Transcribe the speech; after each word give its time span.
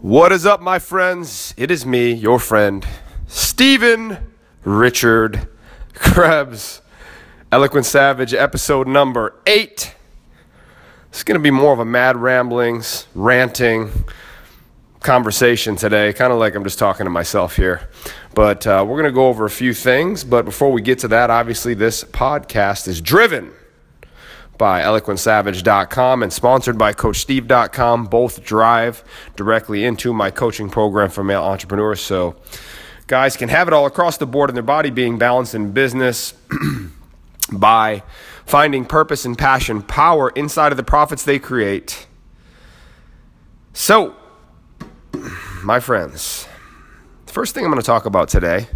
What 0.00 0.30
is 0.30 0.46
up, 0.46 0.62
my 0.62 0.78
friends? 0.78 1.52
It 1.56 1.72
is 1.72 1.84
me, 1.84 2.12
your 2.12 2.38
friend, 2.38 2.86
Stephen 3.26 4.16
Richard 4.62 5.48
Krebs, 5.92 6.82
Eloquent 7.50 7.84
Savage, 7.84 8.32
episode 8.32 8.86
number 8.86 9.34
eight. 9.44 9.96
It's 11.08 11.24
going 11.24 11.34
to 11.34 11.42
be 11.42 11.50
more 11.50 11.72
of 11.72 11.80
a 11.80 11.84
mad 11.84 12.16
ramblings, 12.16 13.08
ranting 13.16 13.90
conversation 15.00 15.74
today, 15.74 16.12
kind 16.12 16.32
of 16.32 16.38
like 16.38 16.54
I'm 16.54 16.62
just 16.62 16.78
talking 16.78 17.02
to 17.02 17.10
myself 17.10 17.56
here. 17.56 17.90
But 18.36 18.68
uh, 18.68 18.84
we're 18.86 19.00
going 19.00 19.10
to 19.10 19.14
go 19.14 19.26
over 19.26 19.46
a 19.46 19.50
few 19.50 19.74
things. 19.74 20.22
But 20.22 20.44
before 20.44 20.70
we 20.70 20.80
get 20.80 21.00
to 21.00 21.08
that, 21.08 21.28
obviously, 21.28 21.74
this 21.74 22.04
podcast 22.04 22.86
is 22.86 23.00
driven 23.00 23.50
by 24.58 24.82
eloquentsavage.com 24.82 26.22
and 26.22 26.32
sponsored 26.32 26.76
by 26.76 26.92
coachsteve.com. 26.92 28.06
Both 28.06 28.44
drive 28.44 29.04
directly 29.36 29.84
into 29.84 30.12
my 30.12 30.30
coaching 30.30 30.68
program 30.68 31.10
for 31.10 31.24
male 31.24 31.44
entrepreneurs. 31.44 32.00
So 32.00 32.36
guys 33.06 33.36
can 33.36 33.48
have 33.48 33.68
it 33.68 33.74
all 33.74 33.86
across 33.86 34.18
the 34.18 34.26
board 34.26 34.50
in 34.50 34.54
their 34.54 34.62
body 34.62 34.90
being 34.90 35.18
balanced 35.18 35.54
in 35.54 35.72
business 35.72 36.34
by 37.52 38.02
finding 38.44 38.84
purpose 38.84 39.24
and 39.24 39.36
passion, 39.36 39.82
power 39.82 40.30
inside 40.30 40.72
of 40.72 40.76
the 40.76 40.84
profits 40.84 41.22
they 41.22 41.38
create. 41.38 42.06
So, 43.72 44.16
my 45.62 45.80
friends, 45.80 46.48
the 47.26 47.32
first 47.32 47.54
thing 47.54 47.64
I'm 47.64 47.70
going 47.70 47.80
to 47.80 47.86
talk 47.86 48.06
about 48.06 48.28
today, 48.28 48.68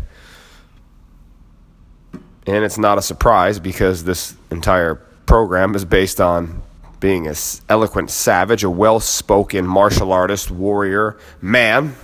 and 2.47 2.65
it's 2.65 2.79
not 2.79 2.99
a 2.99 3.03
surprise 3.03 3.59
because 3.59 4.05
this 4.05 4.35
entire 4.51 5.01
program 5.27 5.75
is 5.75 5.85
based 5.85 6.21
on 6.21 6.63
being 7.01 7.27
an 7.27 7.35
eloquent 7.69 8.11
savage, 8.11 8.63
a 8.63 8.71
well 8.71 9.01
spoken 9.01 9.67
martial 9.67 10.13
artist, 10.13 10.51
warrior, 10.51 11.19
man. 11.41 11.95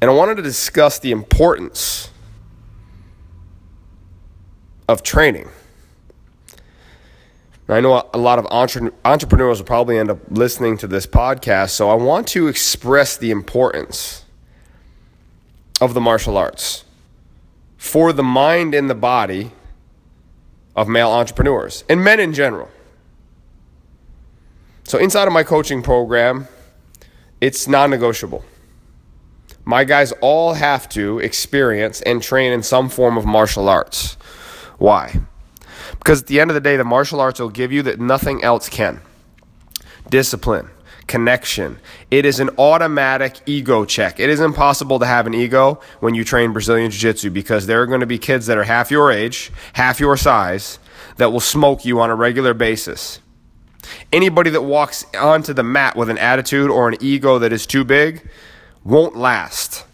And 0.00 0.10
I 0.10 0.14
wanted 0.14 0.36
to 0.36 0.42
discuss 0.42 0.98
the 0.98 1.10
importance 1.10 2.10
of 4.88 5.02
training. 5.02 5.48
I 7.68 7.80
know 7.80 8.08
a 8.12 8.18
lot 8.18 8.38
of 8.38 8.46
entre- 8.50 8.92
entrepreneurs 9.04 9.58
will 9.58 9.66
probably 9.66 9.96
end 9.96 10.10
up 10.10 10.18
listening 10.28 10.76
to 10.78 10.86
this 10.86 11.06
podcast, 11.06 11.70
so 11.70 11.88
I 11.88 11.94
want 11.94 12.28
to 12.28 12.48
express 12.48 13.16
the 13.16 13.30
importance 13.30 14.24
of 15.80 15.94
the 15.94 16.00
martial 16.00 16.36
arts 16.36 16.84
for 17.76 18.12
the 18.12 18.22
mind 18.22 18.74
and 18.74 18.90
the 18.90 18.94
body 18.94 19.52
of 20.74 20.88
male 20.88 21.10
entrepreneurs 21.10 21.84
and 21.88 22.02
men 22.02 22.20
in 22.20 22.32
general. 22.32 22.68
So, 24.84 24.98
inside 24.98 25.26
of 25.26 25.32
my 25.32 25.42
coaching 25.42 25.82
program, 25.82 26.48
it's 27.40 27.68
non 27.68 27.90
negotiable. 27.90 28.44
My 29.64 29.84
guys 29.84 30.12
all 30.20 30.54
have 30.54 30.88
to 30.90 31.20
experience 31.20 32.02
and 32.02 32.20
train 32.20 32.52
in 32.52 32.62
some 32.62 32.88
form 32.88 33.16
of 33.16 33.24
martial 33.24 33.68
arts. 33.68 34.14
Why? 34.78 35.20
Because 35.98 36.22
at 36.22 36.26
the 36.26 36.40
end 36.40 36.50
of 36.50 36.54
the 36.54 36.60
day, 36.60 36.76
the 36.76 36.84
martial 36.84 37.20
arts 37.20 37.38
will 37.38 37.48
give 37.48 37.70
you 37.70 37.82
that 37.82 38.00
nothing 38.00 38.42
else 38.42 38.68
can 38.68 39.00
discipline, 40.10 40.68
connection. 41.06 41.78
It 42.10 42.24
is 42.24 42.40
an 42.40 42.50
automatic 42.58 43.40
ego 43.46 43.84
check. 43.84 44.20
It 44.20 44.30
is 44.30 44.40
impossible 44.40 44.98
to 44.98 45.06
have 45.06 45.26
an 45.26 45.34
ego 45.34 45.80
when 46.00 46.14
you 46.14 46.24
train 46.24 46.52
Brazilian 46.52 46.90
Jiu 46.90 47.00
Jitsu 47.00 47.30
because 47.30 47.66
there 47.66 47.82
are 47.82 47.86
going 47.86 48.00
to 48.00 48.06
be 48.06 48.18
kids 48.18 48.46
that 48.46 48.58
are 48.58 48.64
half 48.64 48.90
your 48.90 49.10
age, 49.10 49.50
half 49.74 50.00
your 50.00 50.16
size, 50.16 50.78
that 51.16 51.32
will 51.32 51.40
smoke 51.40 51.84
you 51.84 52.00
on 52.00 52.10
a 52.10 52.14
regular 52.14 52.54
basis. 52.54 53.20
Anybody 54.12 54.50
that 54.50 54.62
walks 54.62 55.04
onto 55.14 55.52
the 55.52 55.62
mat 55.62 55.96
with 55.96 56.08
an 56.08 56.18
attitude 56.18 56.70
or 56.70 56.88
an 56.88 56.96
ego 57.00 57.38
that 57.38 57.52
is 57.52 57.66
too 57.66 57.84
big 57.84 58.28
won't 58.84 59.16
last. 59.16 59.84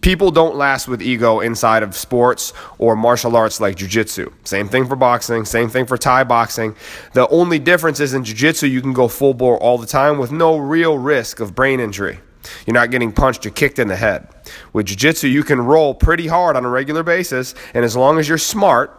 People 0.00 0.30
don't 0.30 0.56
last 0.56 0.88
with 0.88 1.02
ego 1.02 1.40
inside 1.40 1.82
of 1.82 1.96
sports 1.96 2.52
or 2.78 2.96
martial 2.96 3.36
arts 3.36 3.60
like 3.60 3.76
jiu-jitsu. 3.76 4.32
Same 4.44 4.68
thing 4.68 4.86
for 4.86 4.96
boxing, 4.96 5.44
same 5.44 5.68
thing 5.68 5.84
for 5.84 5.98
Thai 5.98 6.24
boxing. 6.24 6.74
The 7.12 7.28
only 7.28 7.58
difference 7.58 8.00
is 8.00 8.14
in 8.14 8.24
jiu-jitsu 8.24 8.66
you 8.66 8.80
can 8.80 8.92
go 8.92 9.08
full 9.08 9.34
bore 9.34 9.58
all 9.58 9.76
the 9.76 9.86
time 9.86 10.18
with 10.18 10.32
no 10.32 10.56
real 10.56 10.96
risk 10.96 11.40
of 11.40 11.54
brain 11.54 11.80
injury. 11.80 12.20
You're 12.66 12.74
not 12.74 12.90
getting 12.90 13.12
punched 13.12 13.44
or 13.46 13.50
kicked 13.50 13.78
in 13.78 13.88
the 13.88 13.96
head. 13.96 14.28
With 14.72 14.86
jiu-jitsu 14.86 15.28
you 15.28 15.42
can 15.42 15.60
roll 15.60 15.94
pretty 15.94 16.28
hard 16.28 16.56
on 16.56 16.64
a 16.64 16.68
regular 16.68 17.02
basis 17.02 17.54
and 17.74 17.84
as 17.84 17.96
long 17.96 18.18
as 18.18 18.28
you're 18.28 18.38
smart 18.38 18.98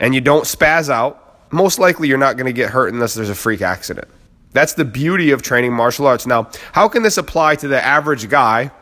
and 0.00 0.14
you 0.14 0.20
don't 0.20 0.44
spaz 0.44 0.88
out, 0.90 1.52
most 1.52 1.78
likely 1.78 2.08
you're 2.08 2.18
not 2.18 2.36
going 2.36 2.46
to 2.46 2.52
get 2.52 2.70
hurt 2.70 2.92
unless 2.92 3.14
there's 3.14 3.30
a 3.30 3.34
freak 3.34 3.62
accident. 3.62 4.08
That's 4.52 4.72
the 4.72 4.84
beauty 4.84 5.30
of 5.30 5.42
training 5.42 5.74
martial 5.74 6.06
arts. 6.06 6.26
Now, 6.26 6.50
how 6.72 6.88
can 6.88 7.02
this 7.02 7.18
apply 7.18 7.56
to 7.56 7.68
the 7.68 7.84
average 7.84 8.28
guy 8.28 8.72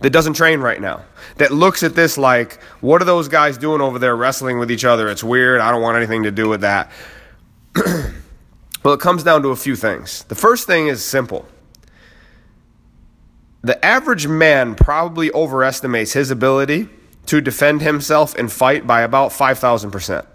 that 0.00 0.10
doesn't 0.10 0.34
train 0.34 0.60
right 0.60 0.80
now, 0.80 1.04
that 1.36 1.50
looks 1.50 1.82
at 1.82 1.94
this 1.94 2.18
like, 2.18 2.62
what 2.80 3.00
are 3.00 3.04
those 3.04 3.28
guys 3.28 3.58
doing 3.58 3.80
over 3.80 3.98
there 3.98 4.16
wrestling 4.16 4.58
with 4.58 4.70
each 4.70 4.84
other? 4.84 5.08
It's 5.08 5.24
weird. 5.24 5.60
I 5.60 5.70
don't 5.70 5.82
want 5.82 5.96
anything 5.96 6.24
to 6.24 6.30
do 6.30 6.48
with 6.48 6.62
that. 6.62 6.90
well, 8.84 8.94
it 8.94 9.00
comes 9.00 9.22
down 9.22 9.42
to 9.42 9.48
a 9.48 9.56
few 9.56 9.76
things. 9.76 10.24
The 10.24 10.34
first 10.34 10.66
thing 10.66 10.88
is 10.88 11.04
simple. 11.04 11.46
The 13.62 13.82
average 13.84 14.26
man 14.26 14.74
probably 14.74 15.30
overestimates 15.32 16.14
his 16.14 16.30
ability 16.30 16.88
to 17.26 17.40
defend 17.40 17.82
himself 17.82 18.34
and 18.34 18.50
fight 18.50 18.86
by 18.86 19.02
about 19.02 19.30
5,000%. 19.30 20.26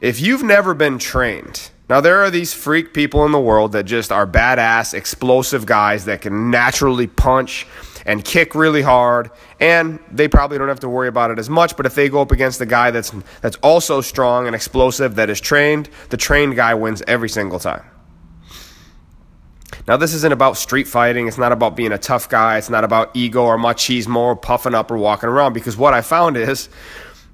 If 0.00 0.20
you've 0.20 0.42
never 0.42 0.74
been 0.74 0.98
trained, 0.98 1.70
now, 1.92 2.00
there 2.00 2.22
are 2.22 2.30
these 2.30 2.54
freak 2.54 2.94
people 2.94 3.26
in 3.26 3.32
the 3.32 3.38
world 3.38 3.72
that 3.72 3.82
just 3.82 4.10
are 4.10 4.26
badass, 4.26 4.94
explosive 4.94 5.66
guys 5.66 6.06
that 6.06 6.22
can 6.22 6.50
naturally 6.50 7.06
punch 7.06 7.66
and 8.06 8.24
kick 8.24 8.54
really 8.54 8.80
hard, 8.80 9.30
and 9.60 9.98
they 10.10 10.26
probably 10.26 10.56
don't 10.56 10.68
have 10.68 10.80
to 10.80 10.88
worry 10.88 11.08
about 11.08 11.30
it 11.30 11.38
as 11.38 11.50
much. 11.50 11.76
But 11.76 11.84
if 11.84 11.94
they 11.94 12.08
go 12.08 12.22
up 12.22 12.32
against 12.32 12.62
a 12.62 12.64
guy 12.64 12.92
that's, 12.92 13.12
that's 13.42 13.56
also 13.56 14.00
strong 14.00 14.46
and 14.46 14.56
explosive, 14.56 15.16
that 15.16 15.28
is 15.28 15.38
trained, 15.38 15.90
the 16.08 16.16
trained 16.16 16.56
guy 16.56 16.72
wins 16.72 17.02
every 17.06 17.28
single 17.28 17.58
time. 17.58 17.84
Now, 19.86 19.98
this 19.98 20.14
isn't 20.14 20.32
about 20.32 20.56
street 20.56 20.88
fighting. 20.88 21.28
It's 21.28 21.36
not 21.36 21.52
about 21.52 21.76
being 21.76 21.92
a 21.92 21.98
tough 21.98 22.26
guy. 22.26 22.56
It's 22.56 22.70
not 22.70 22.84
about 22.84 23.14
ego 23.14 23.42
or 23.42 23.58
machismo 23.58 24.16
or 24.16 24.34
puffing 24.34 24.74
up 24.74 24.90
or 24.90 24.96
walking 24.96 25.28
around. 25.28 25.52
Because 25.52 25.76
what 25.76 25.92
I 25.92 26.00
found 26.00 26.38
is 26.38 26.70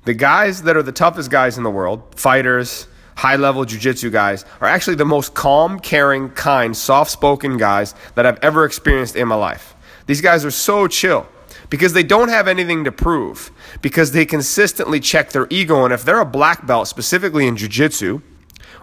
the 0.04 0.14
guys 0.14 0.62
that 0.62 0.76
are 0.76 0.82
the 0.82 0.90
toughest 0.90 1.30
guys 1.30 1.58
in 1.58 1.62
the 1.62 1.70
world, 1.70 2.19
fighters, 2.19 2.88
high 3.19 3.34
level 3.34 3.65
jiu-jitsu 3.65 4.11
guys 4.11 4.45
are 4.61 4.69
actually 4.69 4.95
the 4.95 5.05
most 5.05 5.34
calm, 5.34 5.81
caring, 5.81 6.31
kind, 6.31 6.77
soft-spoken 6.77 7.56
guys 7.56 7.93
that 8.15 8.25
I've 8.25 8.39
ever 8.43 8.65
experienced 8.65 9.17
in 9.17 9.27
my 9.27 9.34
life. 9.34 9.75
These 10.06 10.21
guys 10.21 10.45
are 10.45 10.53
so 10.53 10.87
chill 10.87 11.27
because 11.69 11.95
they 11.95 12.05
don't 12.05 12.29
have 12.29 12.47
anything 12.47 12.84
to 12.84 12.93
prove 12.93 13.51
because 13.83 14.12
they 14.12 14.25
consistently 14.25 15.01
check 15.01 15.31
their 15.31 15.49
ego 15.51 15.84
and 15.84 15.93
if 15.93 16.05
they're 16.05 16.21
a 16.21 16.25
black 16.25 16.65
belt 16.65 16.87
specifically 16.87 17.49
in 17.49 17.56
jiu-jitsu 17.56 18.23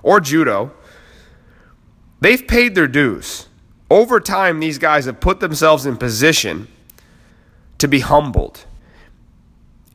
or 0.04 0.20
judo, 0.20 0.74
they've 2.20 2.46
paid 2.46 2.76
their 2.76 2.90
dues. 2.90 3.48
Over 3.90 4.20
time 4.20 4.60
these 4.60 4.78
guys 4.78 5.06
have 5.06 5.22
put 5.22 5.40
themselves 5.40 5.86
in 5.86 5.96
position 5.96 6.68
to 7.78 7.88
be 7.88 8.02
humbled 8.02 8.66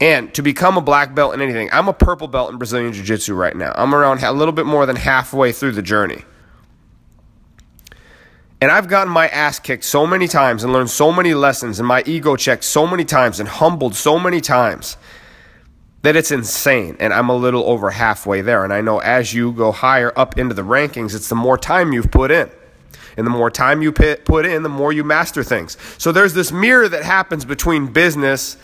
and 0.01 0.33
to 0.35 0.43
become 0.43 0.79
a 0.79 0.81
black 0.81 1.15
belt 1.15 1.35
in 1.35 1.43
anything, 1.43 1.69
I'm 1.73 1.89
a 1.89 1.93
purple 1.93 2.27
belt 2.27 2.51
in 2.51 2.59
Brazilian 2.59 2.93
Jiu 2.93 3.05
Jitsu 3.05 3.35
right 3.35 3.55
now. 3.55 3.73
I'm 3.77 3.95
around 3.95 4.23
a 4.23 4.33
little 4.33 4.53
bit 4.53 4.65
more 4.65 4.87
than 4.87 4.97
halfway 4.97 5.53
through 5.53 5.73
the 5.73 5.83
journey. 5.83 6.25
And 8.63 8.71
I've 8.71 8.89
gotten 8.89 9.13
my 9.13 9.29
ass 9.29 9.59
kicked 9.59 9.85
so 9.85 10.07
many 10.07 10.29
times 10.29 10.65
and 10.65 10.73
learned 10.73 10.91
so 10.91 11.13
many 11.13 11.33
lessons 11.35 11.79
and 11.79 11.89
my 11.89 12.03
ego 12.07 12.37
checked 12.37 12.65
so 12.65 12.87
many 12.87 13.05
times 13.05 13.41
and 13.41 13.49
humbled 13.49 13.95
so 13.95 14.19
many 14.19 14.41
times 14.41 14.97
that 16.03 16.17
it's 16.17 16.31
insane. 16.31 16.97
And 16.99 17.13
I'm 17.13 17.29
a 17.29 17.37
little 17.37 17.65
over 17.65 17.91
halfway 17.91 18.41
there. 18.41 18.65
And 18.65 18.73
I 18.73 18.81
know 18.81 18.99
as 18.99 19.33
you 19.35 19.53
go 19.53 19.73
higher 19.73 20.13
up 20.17 20.39
into 20.39 20.55
the 20.55 20.63
rankings, 20.63 21.15
it's 21.15 21.29
the 21.29 21.35
more 21.35 21.59
time 21.59 21.93
you've 21.93 22.11
put 22.11 22.31
in. 22.31 22.51
And 23.17 23.27
the 23.27 23.31
more 23.31 23.51
time 23.51 23.83
you 23.83 23.93
put 23.93 24.47
in, 24.47 24.63
the 24.63 24.69
more 24.69 24.93
you 24.93 25.05
master 25.05 25.43
things. 25.43 25.77
So 25.99 26.13
there's 26.13 26.33
this 26.33 26.53
mirror 26.53 26.89
that 26.89 27.03
happens 27.03 27.45
between 27.45 27.93
business 27.93 28.57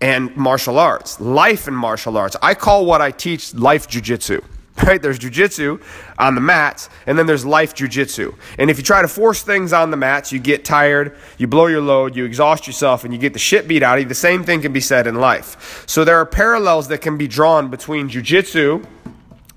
and 0.00 0.34
martial 0.36 0.78
arts, 0.78 1.20
life 1.20 1.66
and 1.66 1.76
martial 1.76 2.16
arts. 2.16 2.36
I 2.42 2.54
call 2.54 2.86
what 2.86 3.00
I 3.00 3.10
teach 3.10 3.54
life 3.54 3.88
jujitsu. 3.88 4.44
Right? 4.86 5.02
There's 5.02 5.18
jujitsu 5.18 5.82
on 6.18 6.34
the 6.34 6.40
mats, 6.40 6.88
and 7.06 7.18
then 7.18 7.26
there's 7.26 7.44
life 7.44 7.74
jujitsu. 7.74 8.34
And 8.56 8.70
if 8.70 8.78
you 8.78 8.82
try 8.82 9.02
to 9.02 9.08
force 9.08 9.42
things 9.42 9.74
on 9.74 9.90
the 9.90 9.96
mats, 9.98 10.32
you 10.32 10.38
get 10.38 10.64
tired, 10.64 11.18
you 11.36 11.46
blow 11.46 11.66
your 11.66 11.82
load, 11.82 12.16
you 12.16 12.24
exhaust 12.24 12.66
yourself, 12.66 13.04
and 13.04 13.12
you 13.12 13.20
get 13.20 13.34
the 13.34 13.38
shit 13.38 13.68
beat 13.68 13.82
out 13.82 13.98
of 13.98 14.04
you. 14.04 14.08
The 14.08 14.14
same 14.14 14.42
thing 14.42 14.62
can 14.62 14.72
be 14.72 14.80
said 14.80 15.06
in 15.06 15.16
life. 15.16 15.84
So 15.86 16.02
there 16.02 16.16
are 16.16 16.24
parallels 16.24 16.88
that 16.88 17.02
can 17.02 17.18
be 17.18 17.28
drawn 17.28 17.68
between 17.68 18.08
jujitsu, 18.08 18.86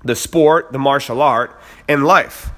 the 0.02 0.14
sport, 0.14 0.72
the 0.72 0.78
martial 0.78 1.22
art, 1.22 1.58
and 1.88 2.04
life. 2.04 2.50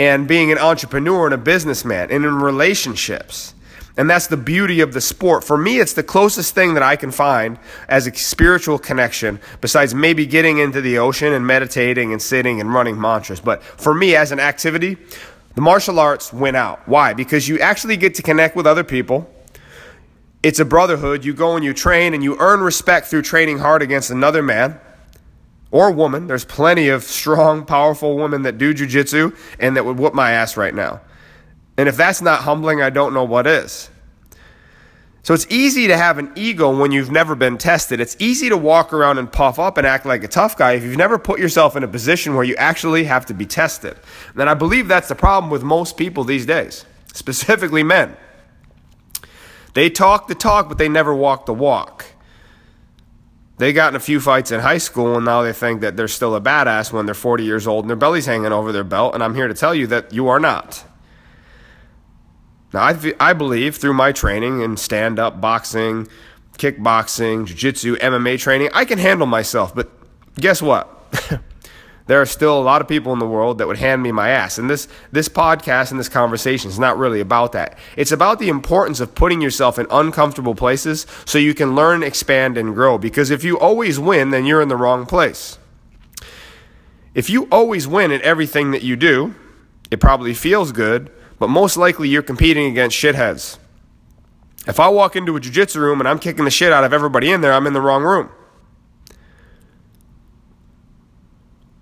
And 0.00 0.26
being 0.26 0.50
an 0.50 0.58
entrepreneur 0.58 1.26
and 1.26 1.34
a 1.34 1.38
businessman, 1.38 2.10
and 2.10 2.24
in 2.24 2.34
relationships. 2.40 3.54
And 4.00 4.08
that's 4.08 4.28
the 4.28 4.38
beauty 4.38 4.80
of 4.80 4.94
the 4.94 5.00
sport. 5.02 5.44
For 5.44 5.58
me, 5.58 5.78
it's 5.78 5.92
the 5.92 6.02
closest 6.02 6.54
thing 6.54 6.72
that 6.72 6.82
I 6.82 6.96
can 6.96 7.10
find 7.10 7.58
as 7.86 8.06
a 8.06 8.14
spiritual 8.14 8.78
connection, 8.78 9.38
besides 9.60 9.94
maybe 9.94 10.24
getting 10.24 10.56
into 10.56 10.80
the 10.80 10.96
ocean 10.96 11.34
and 11.34 11.46
meditating 11.46 12.10
and 12.10 12.22
sitting 12.22 12.62
and 12.62 12.72
running 12.72 12.98
mantras. 12.98 13.40
But 13.40 13.62
for 13.62 13.92
me, 13.92 14.16
as 14.16 14.32
an 14.32 14.40
activity, 14.40 14.96
The 15.54 15.60
martial 15.60 15.98
arts 15.98 16.32
win 16.32 16.54
out. 16.54 16.80
Why? 16.88 17.12
Because 17.12 17.48
you 17.48 17.58
actually 17.58 17.96
get 17.96 18.14
to 18.16 18.22
connect 18.22 18.56
with 18.56 18.66
other 18.66 18.84
people. 18.84 19.30
It's 20.42 20.60
a 20.60 20.64
brotherhood. 20.64 21.24
You 21.24 21.34
go 21.34 21.56
and 21.56 21.64
you 21.64 21.74
train 21.74 22.14
and 22.14 22.22
you 22.22 22.36
earn 22.38 22.60
respect 22.60 23.08
through 23.08 23.22
training 23.22 23.58
hard 23.58 23.82
against 23.82 24.10
another 24.10 24.42
man 24.42 24.80
or 25.70 25.90
woman. 25.90 26.26
There's 26.28 26.44
plenty 26.44 26.88
of 26.88 27.02
strong, 27.02 27.66
powerful 27.66 28.16
women 28.16 28.42
that 28.42 28.58
do 28.58 28.72
jujitsu 28.72 29.36
and 29.58 29.76
that 29.76 29.84
would 29.84 29.98
whoop 29.98 30.14
my 30.14 30.30
ass 30.32 30.56
right 30.56 30.74
now. 30.74 31.00
And 31.76 31.88
if 31.88 31.96
that's 31.96 32.22
not 32.22 32.42
humbling, 32.42 32.80
I 32.80 32.90
don't 32.90 33.12
know 33.12 33.24
what 33.24 33.46
is. 33.46 33.89
So 35.22 35.34
it's 35.34 35.46
easy 35.50 35.86
to 35.88 35.96
have 35.96 36.16
an 36.16 36.32
ego 36.34 36.74
when 36.74 36.92
you've 36.92 37.10
never 37.10 37.34
been 37.34 37.58
tested. 37.58 38.00
It's 38.00 38.16
easy 38.18 38.48
to 38.48 38.56
walk 38.56 38.92
around 38.92 39.18
and 39.18 39.30
puff 39.30 39.58
up 39.58 39.76
and 39.76 39.86
act 39.86 40.06
like 40.06 40.24
a 40.24 40.28
tough 40.28 40.56
guy 40.56 40.72
if 40.72 40.82
you've 40.82 40.96
never 40.96 41.18
put 41.18 41.38
yourself 41.38 41.76
in 41.76 41.84
a 41.84 41.88
position 41.88 42.34
where 42.34 42.44
you 42.44 42.56
actually 42.56 43.04
have 43.04 43.26
to 43.26 43.34
be 43.34 43.44
tested. 43.44 43.98
And 44.34 44.48
I 44.48 44.54
believe 44.54 44.88
that's 44.88 45.08
the 45.08 45.14
problem 45.14 45.50
with 45.50 45.62
most 45.62 45.98
people 45.98 46.24
these 46.24 46.46
days, 46.46 46.86
specifically 47.12 47.82
men. 47.82 48.16
They 49.74 49.90
talk 49.90 50.26
the 50.26 50.34
talk, 50.34 50.68
but 50.68 50.78
they 50.78 50.88
never 50.88 51.14
walk 51.14 51.46
the 51.46 51.54
walk. 51.54 52.06
They 53.58 53.74
got 53.74 53.92
in 53.92 53.96
a 53.96 54.00
few 54.00 54.20
fights 54.20 54.50
in 54.50 54.60
high 54.60 54.78
school, 54.78 55.16
and 55.16 55.26
now 55.26 55.42
they 55.42 55.52
think 55.52 55.82
that 55.82 55.94
they're 55.94 56.08
still 56.08 56.34
a 56.34 56.40
badass 56.40 56.94
when 56.94 57.04
they're 57.04 57.14
40 57.14 57.44
years 57.44 57.66
old 57.66 57.84
and 57.84 57.90
their 57.90 57.96
belly's 57.96 58.24
hanging 58.24 58.52
over 58.52 58.72
their 58.72 58.84
belt. 58.84 59.12
And 59.12 59.22
I'm 59.22 59.34
here 59.34 59.48
to 59.48 59.54
tell 59.54 59.74
you 59.74 59.86
that 59.88 60.14
you 60.14 60.28
are 60.28 60.40
not. 60.40 60.82
Now, 62.72 62.82
I, 62.82 63.14
I 63.18 63.32
believe 63.32 63.76
through 63.76 63.94
my 63.94 64.12
training 64.12 64.60
in 64.60 64.76
stand 64.76 65.18
up 65.18 65.40
boxing, 65.40 66.08
kickboxing, 66.58 67.46
jiu 67.46 67.56
jitsu, 67.56 67.96
MMA 67.96 68.38
training, 68.38 68.70
I 68.72 68.84
can 68.84 68.98
handle 68.98 69.26
myself. 69.26 69.74
But 69.74 69.90
guess 70.36 70.62
what? 70.62 70.96
there 72.06 72.20
are 72.20 72.26
still 72.26 72.58
a 72.58 72.62
lot 72.62 72.80
of 72.80 72.88
people 72.88 73.12
in 73.12 73.18
the 73.18 73.26
world 73.26 73.58
that 73.58 73.66
would 73.66 73.78
hand 73.78 74.02
me 74.02 74.12
my 74.12 74.28
ass. 74.28 74.58
And 74.58 74.70
this, 74.70 74.86
this 75.10 75.28
podcast 75.28 75.90
and 75.90 75.98
this 75.98 76.08
conversation 76.08 76.70
is 76.70 76.78
not 76.78 76.98
really 76.98 77.20
about 77.20 77.52
that. 77.52 77.78
It's 77.96 78.12
about 78.12 78.38
the 78.38 78.48
importance 78.48 79.00
of 79.00 79.14
putting 79.14 79.40
yourself 79.40 79.78
in 79.78 79.86
uncomfortable 79.90 80.54
places 80.54 81.06
so 81.24 81.38
you 81.38 81.54
can 81.54 81.74
learn, 81.74 82.02
expand, 82.02 82.56
and 82.56 82.74
grow. 82.74 82.98
Because 82.98 83.30
if 83.30 83.42
you 83.42 83.58
always 83.58 83.98
win, 83.98 84.30
then 84.30 84.44
you're 84.44 84.62
in 84.62 84.68
the 84.68 84.76
wrong 84.76 85.06
place. 85.06 85.58
If 87.14 87.28
you 87.28 87.48
always 87.50 87.88
win 87.88 88.12
at 88.12 88.20
everything 88.22 88.70
that 88.70 88.82
you 88.82 88.94
do, 88.94 89.34
it 89.90 89.98
probably 89.98 90.34
feels 90.34 90.70
good, 90.70 91.10
but 91.40 91.48
most 91.48 91.76
likely 91.76 92.08
you're 92.08 92.22
competing 92.22 92.70
against 92.70 92.96
shitheads. 92.96 93.58
If 94.68 94.78
I 94.78 94.88
walk 94.88 95.16
into 95.16 95.34
a 95.34 95.40
jiu-jitsu 95.40 95.80
room 95.80 95.98
and 95.98 96.06
I'm 96.08 96.18
kicking 96.18 96.44
the 96.44 96.50
shit 96.50 96.70
out 96.70 96.84
of 96.84 96.92
everybody 96.92 97.32
in 97.32 97.40
there, 97.40 97.54
I'm 97.54 97.66
in 97.66 97.72
the 97.72 97.80
wrong 97.80 98.04
room. 98.04 98.28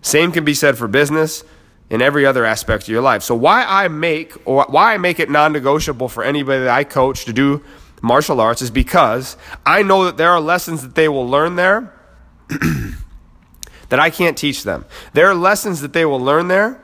Same 0.00 0.30
can 0.30 0.44
be 0.44 0.54
said 0.54 0.78
for 0.78 0.86
business 0.86 1.42
in 1.90 2.00
every 2.00 2.24
other 2.24 2.44
aspect 2.44 2.84
of 2.84 2.88
your 2.88 3.02
life. 3.02 3.22
So 3.24 3.34
why 3.34 3.64
I 3.64 3.88
make 3.88 4.32
or 4.46 4.64
why 4.68 4.94
I 4.94 4.98
make 4.98 5.18
it 5.18 5.28
non-negotiable 5.28 6.08
for 6.08 6.22
anybody 6.22 6.60
that 6.60 6.70
I 6.70 6.84
coach 6.84 7.24
to 7.24 7.32
do 7.32 7.62
martial 8.00 8.40
arts 8.40 8.62
is 8.62 8.70
because 8.70 9.36
I 9.66 9.82
know 9.82 10.04
that 10.04 10.16
there 10.16 10.30
are 10.30 10.40
lessons 10.40 10.82
that 10.82 10.94
they 10.94 11.08
will 11.08 11.28
learn 11.28 11.56
there 11.56 11.92
that 13.88 13.98
I 13.98 14.08
can't 14.08 14.38
teach 14.38 14.62
them. 14.62 14.84
There 15.14 15.26
are 15.26 15.34
lessons 15.34 15.80
that 15.80 15.92
they 15.92 16.04
will 16.04 16.20
learn 16.20 16.46
there 16.46 16.80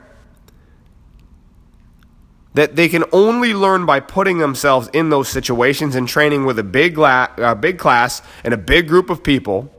that 2.55 2.77
they 2.77 2.87
can 2.87 3.03
only 3.11 3.53
learn 3.53 3.85
by 3.85 3.99
putting 3.99 4.37
themselves 4.37 4.89
in 4.93 5.09
those 5.09 5.27
situations 5.27 5.93
and 5.93 6.07
training 6.07 6.45
with 6.45 6.57
a 6.57 6.63
big, 6.63 6.97
la- 6.97 7.27
a 7.37 7.53
big 7.53 7.77
class 7.77 8.21
and 8.45 8.53
a 8.53 8.57
big 8.57 8.87
group 8.87 9.09
of 9.09 9.23
people 9.23 9.71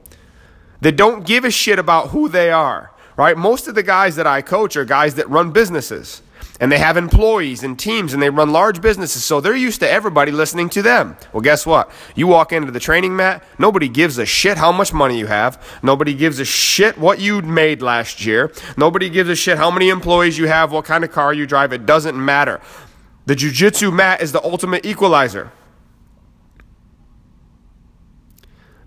that 0.83 0.95
don't 0.95 1.27
give 1.27 1.45
a 1.45 1.51
shit 1.51 1.79
about 1.79 2.11
who 2.11 2.29
they 2.29 2.51
are, 2.51 2.93
right? 3.17 3.37
Most 3.37 3.67
of 3.67 3.75
the 3.75 3.83
guys 3.83 4.17
that 4.17 4.27
I 4.27 4.43
coach 4.43 4.77
are 4.77 4.85
guys 4.85 5.15
that 5.15 5.29
run 5.31 5.53
businesses 5.53 6.21
and 6.59 6.73
they 6.73 6.79
have 6.79 6.97
employees 6.97 7.63
and 7.63 7.79
teams 7.79 8.15
and 8.15 8.23
they 8.23 8.31
run 8.31 8.51
large 8.51 8.81
businesses. 8.81 9.25
So 9.25 9.41
they're 9.41 9.55
used 9.55 9.81
to 9.81 9.91
everybody 9.91 10.33
listening 10.33 10.69
to 10.71 10.83
them. 10.83 11.17
Well, 11.33 11.43
guess 11.43 11.67
what? 11.67 11.91
You 12.15 12.27
walk 12.27 12.53
into 12.53 12.73
the 12.73 12.81
training 12.81 13.15
mat, 13.15 13.45
nobody 13.59 13.89
gives 13.89 14.19
a 14.19 14.27
shit 14.27 14.57
how 14.57 14.73
much 14.73 14.93
money 14.93 15.19
you 15.19 15.27
have. 15.27 15.63
Nobody 15.83 16.15
gives 16.15 16.39
a 16.41 16.45
shit 16.45 16.97
what 16.99 17.21
you 17.21 17.43
made 17.43 17.83
last 17.83 18.25
year. 18.25 18.53
Nobody 18.77 19.11
gives 19.11 19.29
a 19.29 19.37
shit 19.37 19.59
how 19.59 19.71
many 19.71 19.91
employees 19.91 20.39
you 20.39 20.49
have, 20.49 20.73
what 20.73 20.85
kind 20.85 21.05
of 21.05 21.13
car 21.13 21.35
you 21.35 21.47
drive. 21.47 21.73
It 21.73 21.85
doesn't 21.85 22.17
matter. 22.17 22.61
The 23.27 23.35
jujitsu 23.35 23.93
mat 23.93 24.23
is 24.23 24.33
the 24.33 24.43
ultimate 24.43 24.87
equalizer. 24.87 25.53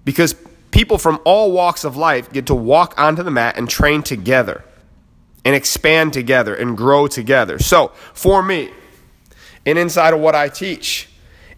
Because 0.05 0.35
people 0.71 0.97
from 0.97 1.19
all 1.23 1.51
walks 1.51 1.83
of 1.83 1.95
life 1.97 2.31
get 2.31 2.47
to 2.47 2.55
walk 2.55 2.95
onto 2.97 3.21
the 3.21 3.31
mat 3.31 3.57
and 3.57 3.69
train 3.69 4.01
together 4.01 4.63
and 5.45 5.55
expand 5.55 6.13
together 6.13 6.55
and 6.55 6.75
grow 6.75 7.07
together. 7.07 7.59
So, 7.59 7.91
for 8.13 8.43
me, 8.43 8.71
and 9.65 9.77
inside 9.77 10.13
of 10.13 10.19
what 10.19 10.35
I 10.35 10.49
teach, 10.49 11.09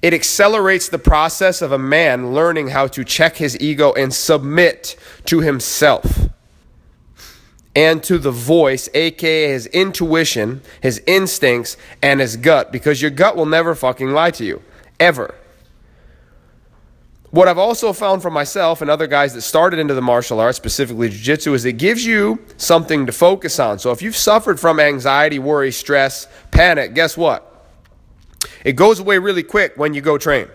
it 0.02 0.14
accelerates 0.14 0.90
the 0.90 1.00
process 1.00 1.62
of 1.62 1.72
a 1.72 1.78
man 1.78 2.34
learning 2.34 2.70
how 2.70 2.88
to 2.88 3.04
check 3.04 3.38
his 3.38 3.60
ego 3.60 3.94
and 3.94 4.14
submit 4.14 4.96
to 5.26 5.42
himself 5.42 6.30
and 7.76 8.04
to 8.04 8.18
the 8.18 8.32
voice, 8.32 8.90
aka 8.94 9.52
his 9.52 9.68
intuition, 9.68 10.62
his 10.82 11.02
instincts, 11.08 11.78
and 12.02 12.20
his 12.20 12.36
gut, 12.38 12.72
because 12.72 13.02
your 13.02 13.12
gut 13.12 13.36
will 13.36 13.46
never 13.46 13.76
fucking 13.76 14.12
lie 14.12 14.32
to 14.32 14.44
you, 14.44 14.62
ever. 15.00 15.36
What 17.32 17.48
I've 17.48 17.58
also 17.58 17.94
found 17.94 18.22
for 18.22 18.30
myself 18.30 18.82
and 18.82 18.92
other 18.92 19.08
guys 19.08 19.34
that 19.34 19.42
started 19.42 19.80
into 19.80 19.94
the 19.94 20.02
martial 20.02 20.42
arts, 20.42 20.58
specifically 20.58 21.08
jiu 21.10 21.20
jitsu, 21.20 21.54
is 21.54 21.64
it 21.64 21.74
gives 21.74 22.06
you 22.06 22.40
something 22.58 23.06
to 23.06 23.14
focus 23.14 23.58
on. 23.58 23.80
So 23.80 23.92
if 23.92 24.02
you've 24.02 24.18
suffered 24.18 24.60
from 24.60 24.82
anxiety, 24.82 25.40
worry, 25.40 25.72
stress, 25.72 26.28
panic, 26.52 26.94
guess 26.94 27.16
what? 27.16 27.48
It 28.66 28.74
goes 28.74 29.00
away 29.00 29.18
really 29.18 29.44
quick 29.44 29.74
when 29.78 29.94
you 29.94 30.02
go 30.02 30.18
train 30.18 30.48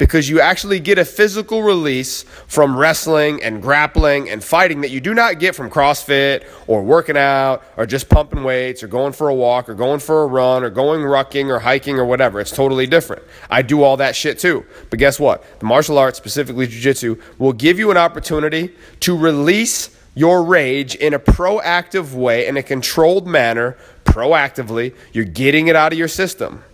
because 0.00 0.30
you 0.30 0.40
actually 0.40 0.80
get 0.80 0.96
a 0.96 1.04
physical 1.04 1.62
release 1.62 2.22
from 2.46 2.74
wrestling 2.74 3.42
and 3.42 3.60
grappling 3.60 4.30
and 4.30 4.42
fighting 4.42 4.80
that 4.80 4.90
you 4.90 4.98
do 4.98 5.12
not 5.12 5.38
get 5.38 5.54
from 5.54 5.68
CrossFit 5.68 6.48
or 6.66 6.82
working 6.82 7.18
out 7.18 7.62
or 7.76 7.84
just 7.84 8.08
pumping 8.08 8.42
weights 8.42 8.82
or 8.82 8.88
going 8.88 9.12
for 9.12 9.28
a 9.28 9.34
walk 9.34 9.68
or 9.68 9.74
going 9.74 10.00
for 10.00 10.22
a 10.22 10.26
run 10.26 10.64
or 10.64 10.70
going 10.70 11.02
rucking 11.02 11.48
or 11.48 11.58
hiking 11.58 11.98
or 11.98 12.06
whatever. 12.06 12.40
It's 12.40 12.50
totally 12.50 12.86
different. 12.86 13.22
I 13.50 13.60
do 13.60 13.82
all 13.82 13.98
that 13.98 14.16
shit 14.16 14.38
too. 14.38 14.64
But 14.88 14.98
guess 14.98 15.20
what? 15.20 15.44
The 15.58 15.66
martial 15.66 15.98
arts, 15.98 16.16
specifically 16.16 16.66
jiu 16.66 16.80
jitsu, 16.80 17.20
will 17.36 17.52
give 17.52 17.78
you 17.78 17.90
an 17.90 17.98
opportunity 17.98 18.74
to 19.00 19.14
release 19.14 19.94
your 20.14 20.42
rage 20.42 20.94
in 20.94 21.12
a 21.12 21.18
proactive 21.18 22.14
way, 22.14 22.46
in 22.46 22.56
a 22.56 22.62
controlled 22.62 23.26
manner, 23.26 23.76
proactively. 24.04 24.94
You're 25.12 25.26
getting 25.26 25.68
it 25.68 25.76
out 25.76 25.92
of 25.92 25.98
your 25.98 26.08
system 26.08 26.64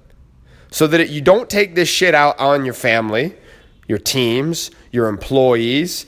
so 0.76 0.86
that 0.86 1.08
you 1.08 1.22
don't 1.22 1.48
take 1.48 1.74
this 1.74 1.88
shit 1.88 2.14
out 2.14 2.38
on 2.38 2.66
your 2.66 2.74
family, 2.74 3.34
your 3.88 3.96
teams, 3.96 4.70
your 4.92 5.08
employees, 5.08 6.04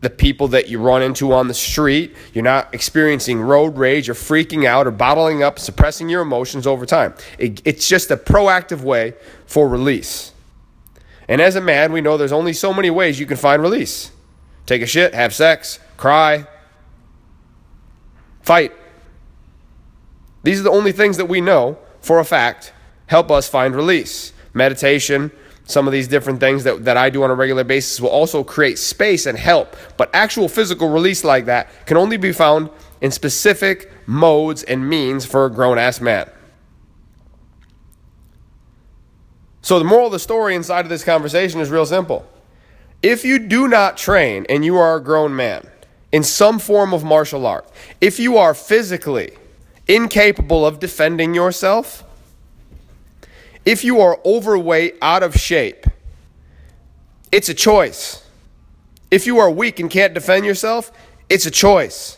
the 0.00 0.10
people 0.10 0.48
that 0.48 0.68
you 0.68 0.80
run 0.80 1.02
into 1.02 1.32
on 1.32 1.46
the 1.46 1.54
street. 1.54 2.16
You're 2.34 2.42
not 2.42 2.74
experiencing 2.74 3.40
road 3.40 3.78
rage 3.78 4.08
or 4.08 4.14
freaking 4.14 4.64
out 4.64 4.88
or 4.88 4.90
bottling 4.90 5.44
up, 5.44 5.60
suppressing 5.60 6.08
your 6.08 6.22
emotions 6.22 6.66
over 6.66 6.84
time. 6.84 7.14
It, 7.38 7.62
it's 7.64 7.86
just 7.86 8.10
a 8.10 8.16
proactive 8.16 8.80
way 8.80 9.14
for 9.46 9.68
release. 9.68 10.32
And 11.28 11.40
as 11.40 11.54
a 11.54 11.60
man, 11.60 11.92
we 11.92 12.00
know 12.00 12.16
there's 12.16 12.32
only 12.32 12.52
so 12.52 12.74
many 12.74 12.90
ways 12.90 13.20
you 13.20 13.26
can 13.26 13.36
find 13.36 13.62
release 13.62 14.10
take 14.66 14.82
a 14.82 14.86
shit, 14.86 15.14
have 15.14 15.32
sex, 15.32 15.78
cry, 15.96 16.44
fight. 18.42 18.72
These 20.42 20.58
are 20.58 20.64
the 20.64 20.72
only 20.72 20.90
things 20.90 21.18
that 21.18 21.26
we 21.26 21.40
know 21.40 21.78
for 22.00 22.18
a 22.18 22.24
fact 22.24 22.72
help 23.08 23.30
us 23.30 23.48
find 23.48 23.74
release. 23.74 24.32
Meditation, 24.54 25.32
some 25.64 25.86
of 25.86 25.92
these 25.92 26.08
different 26.08 26.40
things 26.40 26.64
that, 26.64 26.84
that 26.84 26.96
I 26.96 27.10
do 27.10 27.22
on 27.24 27.30
a 27.30 27.34
regular 27.34 27.64
basis 27.64 28.00
will 28.00 28.08
also 28.08 28.42
create 28.42 28.78
space 28.78 29.26
and 29.26 29.36
help. 29.36 29.76
But 29.96 30.08
actual 30.14 30.48
physical 30.48 30.88
release 30.88 31.24
like 31.24 31.46
that 31.46 31.68
can 31.84 31.96
only 31.96 32.16
be 32.16 32.32
found 32.32 32.70
in 33.00 33.10
specific 33.10 33.90
modes 34.06 34.62
and 34.62 34.88
means 34.88 35.26
for 35.26 35.44
a 35.44 35.50
grown 35.50 35.78
ass 35.78 36.00
man. 36.00 36.30
So, 39.60 39.78
the 39.78 39.84
moral 39.84 40.06
of 40.06 40.12
the 40.12 40.18
story 40.18 40.54
inside 40.54 40.86
of 40.86 40.88
this 40.88 41.04
conversation 41.04 41.60
is 41.60 41.68
real 41.68 41.84
simple. 41.84 42.26
If 43.02 43.24
you 43.24 43.38
do 43.38 43.68
not 43.68 43.98
train 43.98 44.46
and 44.48 44.64
you 44.64 44.78
are 44.78 44.96
a 44.96 45.02
grown 45.02 45.36
man 45.36 45.68
in 46.10 46.22
some 46.22 46.58
form 46.58 46.94
of 46.94 47.04
martial 47.04 47.46
art, 47.46 47.70
if 48.00 48.18
you 48.18 48.38
are 48.38 48.54
physically 48.54 49.36
incapable 49.86 50.64
of 50.64 50.80
defending 50.80 51.34
yourself, 51.34 52.04
if 53.68 53.84
you 53.84 54.00
are 54.00 54.18
overweight, 54.24 54.96
out 55.02 55.22
of 55.22 55.34
shape, 55.34 55.84
it's 57.30 57.50
a 57.50 57.54
choice. 57.54 58.26
If 59.10 59.26
you 59.26 59.40
are 59.40 59.50
weak 59.50 59.78
and 59.78 59.90
can't 59.90 60.14
defend 60.14 60.46
yourself, 60.46 60.90
it's 61.28 61.44
a 61.44 61.50
choice. 61.50 62.16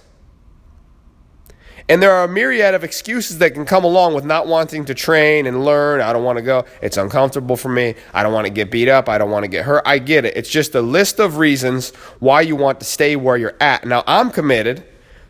And 1.89 2.01
there 2.01 2.13
are 2.13 2.23
a 2.23 2.29
myriad 2.29 2.77
of 2.77 2.85
excuses 2.85 3.39
that 3.39 3.53
can 3.53 3.65
come 3.65 3.83
along 3.83 4.15
with 4.15 4.25
not 4.25 4.47
wanting 4.47 4.85
to 4.85 4.95
train 4.95 5.49
and 5.49 5.65
learn. 5.65 6.01
I 6.01 6.13
don't 6.13 6.23
want 6.23 6.39
to 6.39 6.43
go. 6.43 6.67
It's 6.83 6.97
uncomfortable 6.97 7.57
for 7.57 7.69
me. 7.69 7.97
I 8.15 8.23
don't 8.23 8.33
want 8.33 8.47
to 8.47 8.53
get 8.53 8.71
beat 8.71 8.89
up. 8.89 9.09
I 9.09 9.19
don't 9.19 9.33
want 9.33 9.43
to 9.43 9.49
get 9.49 9.65
hurt. 9.65 9.83
I 9.85 9.99
get 9.99 10.25
it. 10.25 10.37
It's 10.37 10.51
just 10.51 10.77
a 10.77 10.81
list 10.81 11.19
of 11.19 11.39
reasons 11.39 11.91
why 12.21 12.43
you 12.43 12.55
want 12.55 12.79
to 12.79 12.87
stay 12.87 13.17
where 13.17 13.37
you're 13.37 13.57
at. 13.59 13.85
Now, 13.85 14.05
I'm 14.07 14.31
committed 14.31 14.85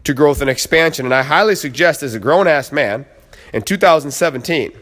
to 0.05 0.13
growth 0.13 0.43
and 0.43 0.51
expansion, 0.51 1.07
and 1.07 1.15
I 1.15 1.23
highly 1.23 1.55
suggest 1.55 2.03
as 2.03 2.15
a 2.15 2.21
grown 2.21 2.47
ass 2.47 2.73
man 2.73 3.07
in 3.55 3.63
2017 3.63 4.73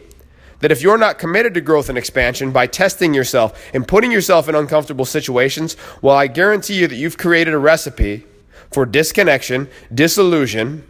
that 0.59 0.71
if 0.71 0.81
you're 0.81 0.97
not 0.97 1.17
committed 1.17 1.53
to 1.53 1.61
growth 1.61 1.89
and 1.89 1.97
expansion 1.97 2.51
by 2.51 2.67
testing 2.67 3.13
yourself 3.13 3.69
and 3.73 3.87
putting 3.87 4.11
yourself 4.11 4.49
in 4.49 4.55
uncomfortable 4.55 5.05
situations, 5.05 5.77
well, 6.01 6.15
I 6.15 6.27
guarantee 6.27 6.79
you 6.79 6.87
that 6.87 6.95
you've 6.95 7.17
created 7.17 7.53
a 7.53 7.57
recipe 7.57 8.25
for 8.71 8.85
disconnection, 8.85 9.69
disillusion, 9.93 10.83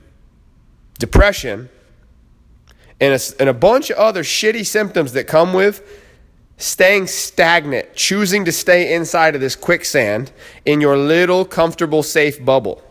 depression, 0.97 1.69
and 2.99 3.13
a, 3.13 3.19
and 3.39 3.49
a 3.49 3.53
bunch 3.53 3.89
of 3.89 3.97
other 3.97 4.23
shitty 4.23 4.65
symptoms 4.65 5.13
that 5.13 5.25
come 5.25 5.53
with 5.53 5.83
staying 6.57 7.07
stagnant, 7.07 7.95
choosing 7.95 8.43
to 8.43 8.51
stay 8.51 8.93
inside 8.93 9.33
of 9.33 9.41
this 9.41 9.55
quicksand 9.55 10.31
in 10.65 10.81
your 10.81 10.97
little 10.97 11.45
comfortable, 11.45 12.03
safe 12.03 12.43
bubble. 12.43 12.83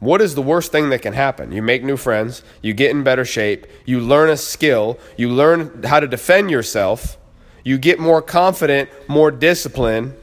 What 0.00 0.22
is 0.22 0.34
the 0.34 0.42
worst 0.42 0.72
thing 0.72 0.88
that 0.90 1.02
can 1.02 1.12
happen? 1.12 1.52
You 1.52 1.60
make 1.60 1.84
new 1.84 1.98
friends, 1.98 2.42
you 2.62 2.72
get 2.72 2.90
in 2.90 3.04
better 3.04 3.24
shape, 3.24 3.66
you 3.84 4.00
learn 4.00 4.30
a 4.30 4.36
skill, 4.36 4.98
you 5.18 5.28
learn 5.28 5.82
how 5.82 6.00
to 6.00 6.08
defend 6.08 6.50
yourself, 6.50 7.18
you 7.64 7.76
get 7.76 7.98
more 7.98 8.22
confident, 8.22 8.88
more 9.08 9.30
disciplined, 9.30 10.14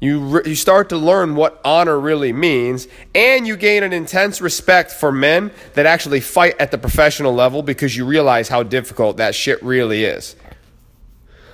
you, 0.00 0.20
re- 0.20 0.42
you 0.46 0.54
start 0.54 0.90
to 0.90 0.96
learn 0.96 1.34
what 1.34 1.60
honor 1.64 1.98
really 1.98 2.32
means, 2.32 2.86
and 3.12 3.44
you 3.44 3.56
gain 3.56 3.82
an 3.82 3.92
intense 3.92 4.40
respect 4.40 4.92
for 4.92 5.10
men 5.10 5.50
that 5.74 5.86
actually 5.86 6.20
fight 6.20 6.54
at 6.60 6.70
the 6.70 6.78
professional 6.78 7.34
level 7.34 7.64
because 7.64 7.96
you 7.96 8.06
realize 8.06 8.48
how 8.48 8.62
difficult 8.62 9.16
that 9.16 9.34
shit 9.34 9.60
really 9.64 10.04
is. 10.04 10.36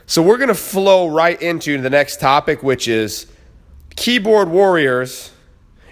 So, 0.04 0.20
we're 0.20 0.36
going 0.36 0.48
to 0.48 0.54
flow 0.54 1.08
right 1.08 1.40
into 1.40 1.80
the 1.80 1.88
next 1.88 2.20
topic, 2.20 2.62
which 2.62 2.86
is 2.88 3.26
keyboard 3.96 4.50
warriors 4.50 5.30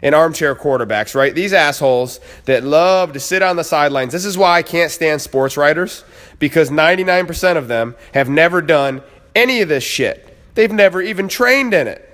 and 0.02 0.14
armchair 0.14 0.54
quarterbacks, 0.54 1.14
right? 1.14 1.34
These 1.34 1.52
assholes 1.52 2.20
that 2.44 2.64
love 2.64 3.12
to 3.12 3.20
sit 3.20 3.42
on 3.42 3.56
the 3.56 3.64
sidelines. 3.64 4.12
This 4.12 4.24
is 4.24 4.36
why 4.36 4.58
I 4.58 4.62
can't 4.62 4.90
stand 4.90 5.22
sports 5.22 5.56
writers 5.56 6.04
because 6.38 6.70
99% 6.70 7.56
of 7.56 7.68
them 7.68 7.94
have 8.12 8.28
never 8.28 8.60
done 8.60 9.02
any 9.34 9.60
of 9.60 9.68
this 9.68 9.84
shit. 9.84 10.36
They've 10.54 10.72
never 10.72 11.00
even 11.00 11.28
trained 11.28 11.72
in 11.72 11.86
it. 11.86 12.08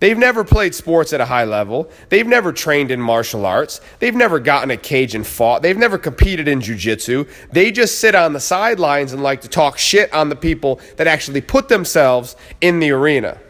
They've 0.00 0.18
never 0.18 0.44
played 0.44 0.76
sports 0.76 1.12
at 1.12 1.20
a 1.20 1.24
high 1.24 1.44
level. 1.44 1.90
They've 2.08 2.26
never 2.26 2.52
trained 2.52 2.92
in 2.92 3.00
martial 3.00 3.44
arts. 3.44 3.80
They've 3.98 4.14
never 4.14 4.38
gotten 4.38 4.70
a 4.70 4.76
cage 4.76 5.14
and 5.16 5.26
fought. 5.26 5.62
They've 5.62 5.76
never 5.76 5.98
competed 5.98 6.46
in 6.46 6.60
jujitsu. 6.60 7.28
They 7.50 7.72
just 7.72 7.98
sit 7.98 8.14
on 8.14 8.32
the 8.32 8.40
sidelines 8.40 9.12
and 9.12 9.22
like 9.22 9.40
to 9.40 9.48
talk 9.48 9.76
shit 9.76 10.12
on 10.12 10.28
the 10.28 10.36
people 10.36 10.80
that 10.96 11.08
actually 11.08 11.40
put 11.40 11.68
themselves 11.68 12.36
in 12.60 12.78
the 12.78 12.92
arena. 12.92 13.40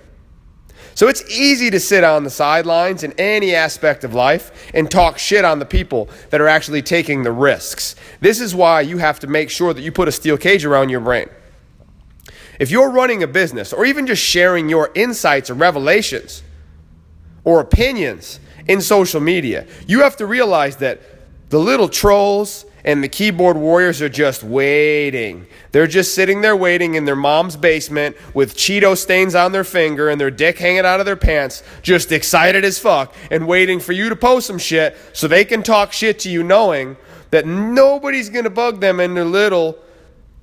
So 0.98 1.06
it's 1.06 1.22
easy 1.30 1.70
to 1.70 1.78
sit 1.78 2.02
on 2.02 2.24
the 2.24 2.30
sidelines 2.30 3.04
in 3.04 3.12
any 3.18 3.54
aspect 3.54 4.02
of 4.02 4.14
life 4.14 4.50
and 4.74 4.90
talk 4.90 5.16
shit 5.16 5.44
on 5.44 5.60
the 5.60 5.64
people 5.64 6.08
that 6.30 6.40
are 6.40 6.48
actually 6.48 6.82
taking 6.82 7.22
the 7.22 7.30
risks. 7.30 7.94
This 8.20 8.40
is 8.40 8.52
why 8.52 8.80
you 8.80 8.98
have 8.98 9.20
to 9.20 9.28
make 9.28 9.48
sure 9.48 9.72
that 9.72 9.80
you 9.80 9.92
put 9.92 10.08
a 10.08 10.10
steel 10.10 10.36
cage 10.36 10.64
around 10.64 10.88
your 10.88 10.98
brain. 10.98 11.28
If 12.58 12.72
you're 12.72 12.90
running 12.90 13.22
a 13.22 13.28
business 13.28 13.72
or 13.72 13.86
even 13.86 14.08
just 14.08 14.20
sharing 14.20 14.68
your 14.68 14.90
insights 14.96 15.50
or 15.50 15.54
revelations 15.54 16.42
or 17.44 17.60
opinions 17.60 18.40
in 18.66 18.80
social 18.80 19.20
media, 19.20 19.68
you 19.86 20.02
have 20.02 20.16
to 20.16 20.26
realize 20.26 20.78
that 20.78 21.00
the 21.50 21.60
little 21.60 21.88
trolls 21.88 22.66
and 22.84 23.02
the 23.02 23.08
keyboard 23.08 23.56
warriors 23.56 24.00
are 24.00 24.08
just 24.08 24.42
waiting. 24.42 25.46
They're 25.72 25.86
just 25.86 26.14
sitting 26.14 26.40
there 26.40 26.56
waiting 26.56 26.94
in 26.94 27.04
their 27.04 27.16
mom's 27.16 27.56
basement 27.56 28.16
with 28.34 28.56
Cheeto 28.56 28.96
stains 28.96 29.34
on 29.34 29.52
their 29.52 29.64
finger 29.64 30.08
and 30.08 30.20
their 30.20 30.30
dick 30.30 30.58
hanging 30.58 30.86
out 30.86 31.00
of 31.00 31.06
their 31.06 31.16
pants, 31.16 31.62
just 31.82 32.12
excited 32.12 32.64
as 32.64 32.78
fuck 32.78 33.14
and 33.30 33.46
waiting 33.46 33.80
for 33.80 33.92
you 33.92 34.08
to 34.08 34.16
post 34.16 34.46
some 34.46 34.58
shit 34.58 34.96
so 35.12 35.28
they 35.28 35.44
can 35.44 35.62
talk 35.62 35.92
shit 35.92 36.18
to 36.20 36.30
you 36.30 36.42
knowing 36.42 36.96
that 37.30 37.46
nobody's 37.46 38.30
going 38.30 38.44
to 38.44 38.50
bug 38.50 38.80
them 38.80 39.00
in 39.00 39.14
their 39.14 39.24
little 39.24 39.78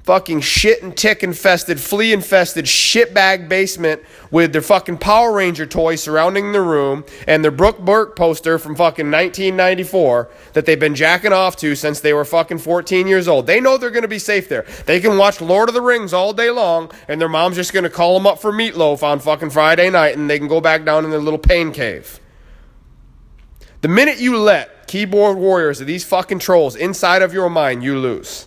fucking 0.05 0.39
shit 0.39 0.83
and 0.83 0.95
tick 0.95 1.23
infested, 1.23 1.79
flea 1.79 2.13
infested 2.13 2.65
shitbag 2.65 3.49
basement 3.49 3.99
with 4.29 4.53
their 4.53 4.61
fucking 4.61 4.99
Power 4.99 5.33
Ranger 5.33 5.65
toys 5.65 6.03
surrounding 6.03 6.51
the 6.51 6.61
room 6.61 7.03
and 7.27 7.43
their 7.43 7.49
Brooke 7.49 7.79
Burke 7.79 8.15
poster 8.15 8.59
from 8.59 8.75
fucking 8.75 9.09
1994 9.09 10.29
that 10.53 10.67
they've 10.67 10.79
been 10.79 10.93
jacking 10.93 11.33
off 11.33 11.55
to 11.57 11.75
since 11.75 12.01
they 12.01 12.13
were 12.13 12.23
fucking 12.23 12.59
14 12.59 13.07
years 13.07 13.27
old. 13.27 13.47
They 13.47 13.59
know 13.59 13.77
they're 13.77 13.89
going 13.89 14.03
to 14.03 14.07
be 14.07 14.19
safe 14.19 14.47
there. 14.47 14.67
They 14.85 14.99
can 14.99 15.17
watch 15.17 15.41
Lord 15.41 15.69
of 15.69 15.73
the 15.73 15.81
Rings 15.81 16.13
all 16.13 16.33
day 16.33 16.51
long 16.51 16.91
and 17.07 17.19
their 17.19 17.27
mom's 17.27 17.55
just 17.55 17.73
going 17.73 17.83
to 17.83 17.89
call 17.89 18.13
them 18.13 18.27
up 18.27 18.39
for 18.39 18.51
meatloaf 18.51 19.01
on 19.01 19.19
fucking 19.19 19.49
Friday 19.49 19.89
night 19.89 20.15
and 20.15 20.29
they 20.29 20.37
can 20.37 20.47
go 20.47 20.61
back 20.61 20.85
down 20.85 21.03
in 21.03 21.09
their 21.09 21.19
little 21.19 21.39
pain 21.39 21.71
cave. 21.71 22.19
The 23.81 23.87
minute 23.87 24.19
you 24.19 24.37
let 24.37 24.87
keyboard 24.87 25.39
warriors 25.39 25.81
of 25.81 25.87
these 25.87 26.05
fucking 26.05 26.39
trolls 26.39 26.75
inside 26.75 27.23
of 27.23 27.33
your 27.33 27.49
mind, 27.49 27.83
you 27.83 27.97
lose. 27.97 28.45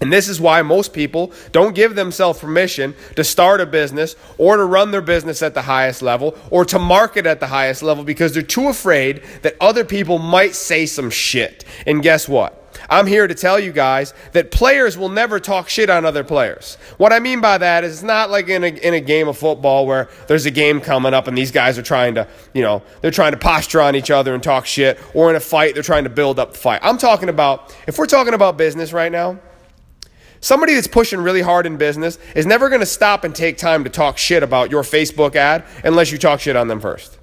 And 0.00 0.12
this 0.12 0.28
is 0.28 0.40
why 0.40 0.60
most 0.62 0.92
people 0.92 1.32
don't 1.52 1.74
give 1.74 1.94
themselves 1.94 2.40
permission 2.40 2.94
to 3.16 3.24
start 3.24 3.60
a 3.60 3.66
business 3.66 4.16
or 4.38 4.56
to 4.56 4.64
run 4.64 4.90
their 4.90 5.00
business 5.00 5.40
at 5.40 5.54
the 5.54 5.62
highest 5.62 6.02
level 6.02 6.36
or 6.50 6.64
to 6.66 6.78
market 6.78 7.26
at 7.26 7.40
the 7.40 7.46
highest 7.46 7.82
level 7.82 8.04
because 8.04 8.34
they're 8.34 8.42
too 8.42 8.68
afraid 8.68 9.22
that 9.42 9.56
other 9.60 9.84
people 9.84 10.18
might 10.18 10.54
say 10.54 10.84
some 10.84 11.10
shit. 11.10 11.64
And 11.86 12.02
guess 12.02 12.28
what? 12.28 12.60
I'm 12.90 13.06
here 13.06 13.26
to 13.26 13.34
tell 13.34 13.58
you 13.58 13.72
guys 13.72 14.12
that 14.32 14.50
players 14.50 14.98
will 14.98 15.08
never 15.08 15.40
talk 15.40 15.68
shit 15.68 15.88
on 15.88 16.04
other 16.04 16.24
players. 16.24 16.76
What 16.96 17.12
I 17.12 17.18
mean 17.18 17.40
by 17.40 17.58
that 17.58 17.84
is 17.84 17.94
it's 17.94 18.02
not 18.02 18.30
like 18.30 18.48
in 18.48 18.64
a, 18.64 18.68
in 18.68 18.94
a 18.94 19.00
game 19.00 19.28
of 19.28 19.38
football 19.38 19.86
where 19.86 20.08
there's 20.26 20.44
a 20.44 20.50
game 20.50 20.80
coming 20.80 21.14
up 21.14 21.28
and 21.28 21.38
these 21.38 21.50
guys 21.50 21.78
are 21.78 21.82
trying 21.82 22.16
to, 22.16 22.28
you 22.52 22.62
know, 22.62 22.82
they're 23.00 23.10
trying 23.10 23.32
to 23.32 23.38
posture 23.38 23.80
on 23.80 23.96
each 23.96 24.10
other 24.10 24.34
and 24.34 24.42
talk 24.42 24.66
shit, 24.66 24.98
or 25.14 25.30
in 25.30 25.36
a 25.36 25.40
fight, 25.40 25.74
they're 25.74 25.82
trying 25.82 26.04
to 26.04 26.10
build 26.10 26.38
up 26.38 26.52
the 26.52 26.58
fight. 26.58 26.80
I'm 26.82 26.98
talking 26.98 27.28
about, 27.28 27.74
if 27.86 27.96
we're 27.96 28.06
talking 28.06 28.34
about 28.34 28.56
business 28.56 28.92
right 28.92 29.10
now, 29.12 29.38
Somebody 30.44 30.74
that's 30.74 30.86
pushing 30.86 31.20
really 31.20 31.40
hard 31.40 31.64
in 31.64 31.78
business 31.78 32.18
is 32.36 32.44
never 32.44 32.68
going 32.68 32.82
to 32.82 32.86
stop 32.86 33.24
and 33.24 33.34
take 33.34 33.56
time 33.56 33.82
to 33.84 33.88
talk 33.88 34.18
shit 34.18 34.42
about 34.42 34.70
your 34.70 34.82
Facebook 34.82 35.36
ad 35.36 35.64
unless 35.82 36.12
you 36.12 36.18
talk 36.18 36.40
shit 36.40 36.54
on 36.54 36.68
them 36.68 36.80
first. 36.80 37.18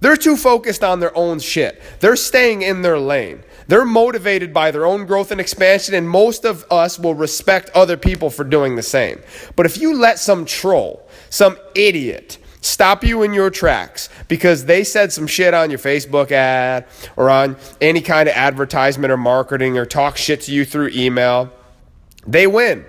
They're 0.00 0.16
too 0.16 0.36
focused 0.36 0.82
on 0.82 0.98
their 0.98 1.16
own 1.16 1.38
shit. 1.38 1.80
They're 2.00 2.16
staying 2.16 2.62
in 2.62 2.82
their 2.82 2.98
lane. 2.98 3.44
They're 3.68 3.84
motivated 3.84 4.52
by 4.52 4.72
their 4.72 4.84
own 4.84 5.06
growth 5.06 5.30
and 5.30 5.40
expansion, 5.40 5.94
and 5.94 6.08
most 6.08 6.44
of 6.44 6.64
us 6.68 6.98
will 6.98 7.14
respect 7.14 7.70
other 7.76 7.96
people 7.96 8.28
for 8.28 8.42
doing 8.42 8.74
the 8.74 8.82
same. 8.82 9.20
But 9.54 9.64
if 9.64 9.78
you 9.78 9.94
let 9.94 10.18
some 10.18 10.44
troll, 10.44 11.08
some 11.30 11.56
idiot, 11.76 12.38
stop 12.60 13.04
you 13.04 13.22
in 13.22 13.34
your 13.34 13.50
tracks 13.50 14.08
because 14.26 14.64
they 14.64 14.82
said 14.82 15.12
some 15.12 15.28
shit 15.28 15.54
on 15.54 15.70
your 15.70 15.78
Facebook 15.78 16.32
ad 16.32 16.86
or 17.14 17.30
on 17.30 17.56
any 17.80 18.00
kind 18.00 18.28
of 18.28 18.34
advertisement 18.34 19.12
or 19.12 19.16
marketing 19.16 19.78
or 19.78 19.86
talk 19.86 20.16
shit 20.16 20.40
to 20.40 20.52
you 20.52 20.64
through 20.64 20.88
email, 20.88 21.52
they 22.26 22.46
win. 22.46 22.84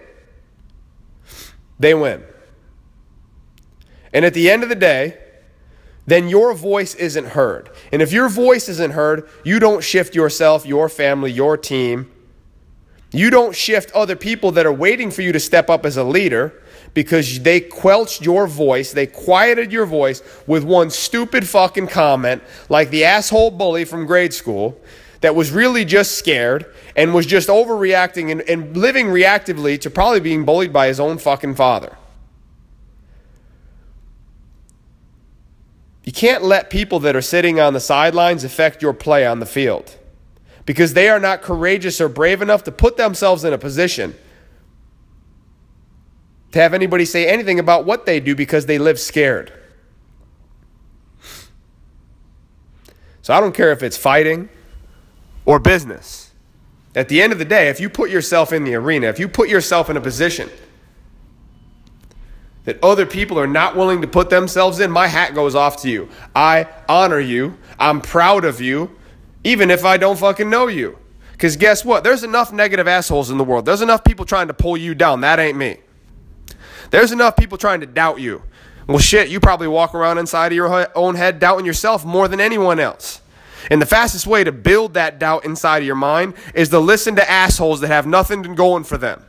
They 1.79 1.93
win. 1.93 2.23
And 4.13 4.25
at 4.25 4.33
the 4.33 4.49
end 4.49 4.63
of 4.63 4.69
the 4.69 4.75
day, 4.75 5.17
then 6.05 6.27
your 6.27 6.53
voice 6.53 6.95
isn't 6.95 7.27
heard. 7.27 7.69
And 7.91 8.01
if 8.01 8.11
your 8.11 8.29
voice 8.29 8.67
isn't 8.69 8.91
heard, 8.91 9.27
you 9.43 9.59
don't 9.59 9.83
shift 9.83 10.15
yourself, 10.15 10.65
your 10.65 10.89
family, 10.89 11.31
your 11.31 11.57
team. 11.57 12.11
You 13.11 13.29
don't 13.29 13.55
shift 13.55 13.91
other 13.91 14.15
people 14.15 14.51
that 14.51 14.65
are 14.65 14.73
waiting 14.73 15.11
for 15.11 15.21
you 15.21 15.31
to 15.31 15.39
step 15.39 15.69
up 15.69 15.85
as 15.85 15.97
a 15.97 16.03
leader 16.03 16.61
because 16.93 17.39
they 17.41 17.59
quelched 17.59 18.21
your 18.21 18.47
voice, 18.47 18.91
they 18.91 19.07
quieted 19.07 19.71
your 19.71 19.85
voice 19.85 20.21
with 20.45 20.63
one 20.63 20.89
stupid 20.89 21.47
fucking 21.47 21.87
comment 21.87 22.43
like 22.69 22.89
the 22.89 23.03
asshole 23.03 23.51
bully 23.51 23.85
from 23.85 24.05
grade 24.05 24.33
school 24.33 24.79
that 25.21 25.35
was 25.35 25.51
really 25.51 25.85
just 25.85 26.17
scared 26.17 26.65
and 26.95 27.13
was 27.13 27.25
just 27.25 27.49
overreacting 27.49 28.31
and, 28.31 28.41
and 28.41 28.77
living 28.77 29.07
reactively 29.07 29.79
to 29.81 29.89
probably 29.89 30.19
being 30.19 30.45
bullied 30.45 30.71
by 30.71 30.87
his 30.87 30.99
own 30.99 31.17
fucking 31.17 31.55
father. 31.55 31.97
You 36.03 36.11
can't 36.11 36.43
let 36.43 36.69
people 36.69 36.99
that 36.99 37.15
are 37.15 37.21
sitting 37.21 37.59
on 37.59 37.73
the 37.73 37.79
sidelines 37.79 38.43
affect 38.43 38.81
your 38.81 38.93
play 38.93 39.25
on 39.25 39.39
the 39.39 39.45
field 39.45 39.95
because 40.65 40.93
they 40.93 41.09
are 41.09 41.19
not 41.19 41.41
courageous 41.41 41.99
or 42.01 42.09
brave 42.09 42.41
enough 42.41 42.63
to 42.65 42.71
put 42.71 42.97
themselves 42.97 43.43
in 43.43 43.53
a 43.53 43.57
position 43.57 44.13
to 46.51 46.59
have 46.59 46.73
anybody 46.73 47.05
say 47.05 47.27
anything 47.27 47.57
about 47.57 47.85
what 47.85 48.05
they 48.05 48.19
do 48.19 48.35
because 48.35 48.65
they 48.67 48.77
live 48.77 48.99
scared. 48.99 49.51
So 53.23 53.33
I 53.33 53.39
don't 53.39 53.55
care 53.55 53.71
if 53.71 53.81
it's 53.81 53.97
fighting 53.97 54.49
or 55.45 55.57
business. 55.57 56.32
At 56.95 57.09
the 57.09 57.21
end 57.21 57.33
of 57.33 57.39
the 57.39 57.45
day, 57.45 57.69
if 57.69 57.79
you 57.79 57.89
put 57.89 58.09
yourself 58.09 58.53
in 58.53 58.63
the 58.63 58.75
arena, 58.75 59.07
if 59.07 59.19
you 59.19 59.27
put 59.27 59.49
yourself 59.49 59.89
in 59.89 59.97
a 59.97 60.01
position 60.01 60.49
that 62.65 62.81
other 62.83 63.05
people 63.05 63.39
are 63.39 63.47
not 63.47 63.75
willing 63.75 64.01
to 64.01 64.07
put 64.07 64.29
themselves 64.29 64.79
in, 64.79 64.91
my 64.91 65.07
hat 65.07 65.33
goes 65.33 65.55
off 65.55 65.81
to 65.81 65.89
you. 65.89 66.07
I 66.35 66.67
honor 66.87 67.19
you. 67.19 67.57
I'm 67.79 67.99
proud 67.99 68.45
of 68.45 68.61
you, 68.61 68.95
even 69.43 69.71
if 69.71 69.83
I 69.83 69.97
don't 69.97 70.17
fucking 70.17 70.49
know 70.49 70.67
you. 70.67 70.97
Because 71.31 71.57
guess 71.57 71.83
what? 71.83 72.03
There's 72.03 72.23
enough 72.23 72.53
negative 72.53 72.87
assholes 72.87 73.31
in 73.31 73.37
the 73.37 73.43
world. 73.43 73.65
There's 73.65 73.81
enough 73.81 74.03
people 74.03 74.23
trying 74.23 74.47
to 74.47 74.53
pull 74.53 74.77
you 74.77 74.95
down. 74.95 75.21
That 75.21 75.39
ain't 75.39 75.57
me. 75.57 75.79
There's 76.91 77.11
enough 77.11 77.35
people 77.35 77.57
trying 77.57 77.79
to 77.79 77.87
doubt 77.87 78.21
you. 78.21 78.43
Well, 78.87 78.99
shit, 78.99 79.29
you 79.29 79.39
probably 79.39 79.67
walk 79.67 79.95
around 79.95 80.19
inside 80.19 80.51
of 80.51 80.55
your 80.55 80.95
own 80.95 81.15
head 81.15 81.39
doubting 81.39 81.65
yourself 81.65 82.05
more 82.05 82.27
than 82.27 82.39
anyone 82.39 82.79
else. 82.79 83.21
And 83.69 83.81
the 83.81 83.85
fastest 83.85 84.27
way 84.27 84.43
to 84.43 84.51
build 84.51 84.95
that 84.95 85.19
doubt 85.19 85.45
inside 85.45 85.79
of 85.79 85.85
your 85.85 85.95
mind 85.95 86.33
is 86.53 86.69
to 86.69 86.79
listen 86.79 87.15
to 87.15 87.29
assholes 87.29 87.81
that 87.81 87.87
have 87.87 88.05
nothing 88.05 88.55
going 88.55 88.83
for 88.83 88.97
them. 88.97 89.23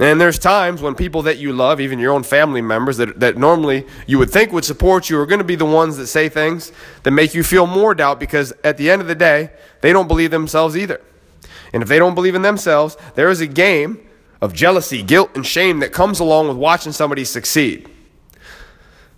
And 0.00 0.18
there's 0.18 0.38
times 0.38 0.80
when 0.80 0.94
people 0.94 1.22
that 1.22 1.36
you 1.36 1.52
love, 1.52 1.78
even 1.78 1.98
your 1.98 2.14
own 2.14 2.22
family 2.22 2.62
members 2.62 2.96
that, 2.96 3.20
that 3.20 3.36
normally 3.36 3.86
you 4.06 4.18
would 4.18 4.30
think 4.30 4.50
would 4.50 4.64
support 4.64 5.10
you, 5.10 5.20
are 5.20 5.26
going 5.26 5.40
to 5.40 5.44
be 5.44 5.56
the 5.56 5.66
ones 5.66 5.98
that 5.98 6.06
say 6.06 6.30
things 6.30 6.72
that 7.02 7.10
make 7.10 7.34
you 7.34 7.44
feel 7.44 7.66
more 7.66 7.94
doubt 7.94 8.18
because 8.18 8.54
at 8.64 8.78
the 8.78 8.90
end 8.90 9.02
of 9.02 9.08
the 9.08 9.14
day, 9.14 9.50
they 9.82 9.92
don't 9.92 10.08
believe 10.08 10.30
themselves 10.30 10.74
either. 10.74 11.02
And 11.74 11.82
if 11.82 11.88
they 11.90 11.98
don't 11.98 12.14
believe 12.14 12.34
in 12.34 12.40
themselves, 12.40 12.96
there 13.14 13.28
is 13.28 13.42
a 13.42 13.46
game 13.46 14.00
of 14.40 14.54
jealousy, 14.54 15.02
guilt, 15.02 15.32
and 15.34 15.46
shame 15.46 15.80
that 15.80 15.92
comes 15.92 16.18
along 16.18 16.48
with 16.48 16.56
watching 16.56 16.92
somebody 16.92 17.24
succeed. 17.24 17.86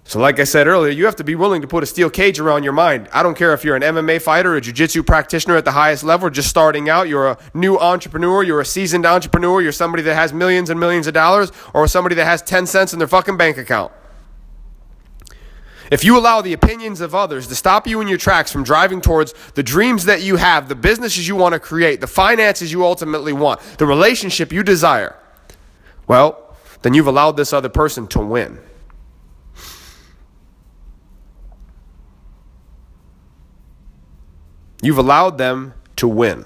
So, 0.04 0.18
like 0.18 0.40
I 0.40 0.44
said 0.44 0.66
earlier, 0.66 0.90
you 0.90 1.04
have 1.04 1.16
to 1.16 1.24
be 1.24 1.36
willing 1.36 1.62
to 1.62 1.68
put 1.68 1.82
a 1.82 1.86
steel 1.86 2.10
cage 2.10 2.40
around 2.40 2.64
your 2.64 2.72
mind. 2.72 3.08
I 3.12 3.22
don't 3.22 3.36
care 3.36 3.54
if 3.54 3.64
you're 3.64 3.76
an 3.76 3.82
MMA 3.82 4.20
fighter, 4.20 4.56
a 4.56 4.60
jiu 4.60 4.72
jitsu 4.72 5.02
practitioner 5.02 5.56
at 5.56 5.64
the 5.64 5.72
highest 5.72 6.02
level, 6.02 6.28
just 6.28 6.50
starting 6.50 6.88
out, 6.88 7.08
you're 7.08 7.28
a 7.28 7.38
new 7.54 7.78
entrepreneur, 7.78 8.42
you're 8.42 8.60
a 8.60 8.64
seasoned 8.64 9.06
entrepreneur, 9.06 9.62
you're 9.62 9.72
somebody 9.72 10.02
that 10.02 10.14
has 10.14 10.32
millions 10.32 10.70
and 10.70 10.78
millions 10.78 11.06
of 11.06 11.14
dollars, 11.14 11.52
or 11.72 11.86
somebody 11.86 12.16
that 12.16 12.24
has 12.24 12.42
10 12.42 12.66
cents 12.66 12.92
in 12.92 12.98
their 12.98 13.08
fucking 13.08 13.36
bank 13.36 13.56
account. 13.58 13.92
If 15.90 16.04
you 16.04 16.18
allow 16.18 16.40
the 16.40 16.54
opinions 16.54 17.00
of 17.00 17.14
others 17.14 17.46
to 17.48 17.54
stop 17.54 17.86
you 17.86 18.00
in 18.00 18.08
your 18.08 18.18
tracks 18.18 18.50
from 18.50 18.64
driving 18.64 19.02
towards 19.02 19.34
the 19.54 19.62
dreams 19.62 20.06
that 20.06 20.22
you 20.22 20.36
have, 20.36 20.68
the 20.68 20.74
businesses 20.74 21.28
you 21.28 21.36
want 21.36 21.52
to 21.52 21.60
create, 21.60 22.00
the 22.00 22.06
finances 22.06 22.72
you 22.72 22.84
ultimately 22.84 23.32
want, 23.32 23.60
the 23.78 23.86
relationship 23.86 24.52
you 24.52 24.62
desire, 24.62 25.16
well, 26.08 26.56
then 26.80 26.94
you've 26.94 27.06
allowed 27.06 27.36
this 27.36 27.52
other 27.52 27.68
person 27.68 28.06
to 28.08 28.20
win. 28.20 28.58
You've 34.82 34.98
allowed 34.98 35.38
them 35.38 35.72
to 35.96 36.06
win. 36.08 36.44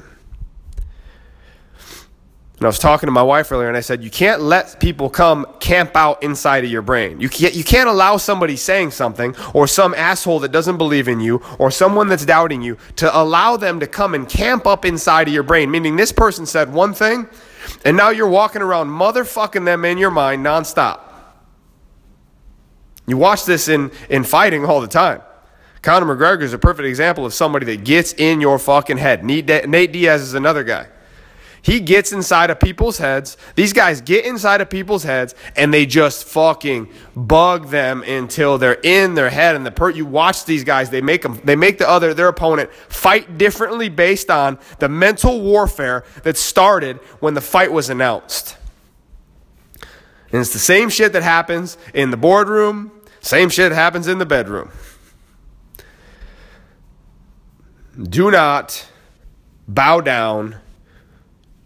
And 2.59 2.65
I 2.65 2.69
was 2.69 2.79
talking 2.79 3.07
to 3.07 3.11
my 3.11 3.23
wife 3.23 3.53
earlier 3.53 3.69
and 3.69 3.77
I 3.77 3.81
said, 3.81 4.03
you 4.03 4.11
can't 4.11 4.41
let 4.41 4.81
people 4.81 5.11
come 5.11 5.47
camp 5.61 5.95
out 5.95 6.23
inside 6.23 6.65
of 6.65 6.71
your 6.71 6.81
brain. 6.81 7.21
You 7.21 7.29
can't, 7.29 7.55
you 7.55 7.63
can't 7.63 7.89
allow 7.89 8.17
somebody 8.17 8.57
saying 8.57 8.93
something 8.93 9.37
or 9.53 9.67
some 9.67 9.93
asshole 9.93 10.41
that 10.41 10.53
doesn't 10.53 10.79
believe 10.79 11.07
in 11.07 11.21
you 11.21 11.43
or 11.59 11.71
someone 11.71 12.09
that's 12.09 12.25
doubting 12.25 12.63
you 12.63 12.79
to 12.97 13.15
allow 13.15 13.59
them 13.59 13.79
to 13.81 13.87
come 13.87 14.15
and 14.15 14.27
camp 14.27 14.67
up 14.67 14.87
inside 14.87 15.29
of 15.29 15.35
your 15.35 15.43
brain. 15.43 15.71
Meaning 15.71 15.97
this 15.97 16.13
person 16.13 16.47
said 16.47 16.73
one 16.73 16.95
thing 16.95 17.29
and 17.85 17.95
now 17.95 18.09
you're 18.09 18.29
walking 18.29 18.63
around 18.63 18.89
motherfucking 18.89 19.67
them 19.67 19.85
in 19.85 19.99
your 19.99 20.11
mind 20.11 20.45
nonstop. 20.45 21.01
You 23.07 23.19
watch 23.19 23.45
this 23.45 23.69
in, 23.69 23.91
in 24.09 24.25
fighting 24.25 24.65
all 24.65 24.81
the 24.81 24.89
time. 24.89 25.21
Conor 25.87 26.17
McGregor 26.17 26.43
is 26.43 26.53
a 26.53 26.59
perfect 26.59 26.85
example 26.89 27.25
of 27.25 27.33
somebody 27.33 27.65
that 27.67 27.85
gets 27.85 28.13
in 28.15 28.41
your 28.41 28.59
fucking 28.59 28.97
head. 28.97 29.25
Nate 29.25 29.47
Diaz 29.93 30.21
is 30.21 30.35
another 30.35 30.65
guy. 30.65 30.89
He 31.63 31.79
gets 31.79 32.11
inside 32.11 32.51
of 32.51 32.59
people's 32.59 32.99
heads. 32.99 33.37
These 33.55 33.73
guys 33.73 34.01
get 34.01 34.25
inside 34.27 34.61
of 34.61 34.69
people's 34.69 35.05
heads 35.05 35.37
and 35.55 35.73
they 35.73 35.87
just 35.87 36.25
fucking 36.25 36.89
bug 37.15 37.69
them 37.69 38.03
until 38.03 38.59
they're 38.59 38.81
in 38.83 39.15
their 39.15 39.31
head. 39.31 39.55
And 39.55 39.65
the 39.65 39.71
per- 39.71 39.91
you 39.91 40.07
watch 40.07 40.45
these 40.45 40.65
guys, 40.65 40.91
they 40.91 41.01
make 41.01 41.23
them, 41.23 41.41
they 41.45 41.55
make 41.55 41.79
the 41.79 41.89
other, 41.89 42.13
their 42.15 42.27
opponent 42.27 42.73
fight 42.89 43.39
differently 43.39 43.89
based 43.89 44.29
on 44.29 44.59
the 44.81 44.89
mental 44.89 45.41
warfare 45.41 46.03
that 46.25 46.37
started 46.37 46.97
when 47.21 47.35
the 47.35 47.41
fight 47.41 47.71
was 47.71 47.91
announced. 47.91 48.57
And 50.33 50.41
it's 50.41 50.53
the 50.53 50.59
same 50.59 50.89
shit 50.89 51.13
that 51.13 51.23
happens 51.23 51.79
in 51.95 52.11
the 52.11 52.17
boardroom, 52.17 52.91
same 53.21 53.51
shit 53.51 53.71
happens 53.71 54.09
in 54.09 54.19
the 54.19 54.27
bedroom. 54.27 54.73
Do 58.03 58.31
not 58.31 58.89
bow 59.67 60.01
down 60.01 60.57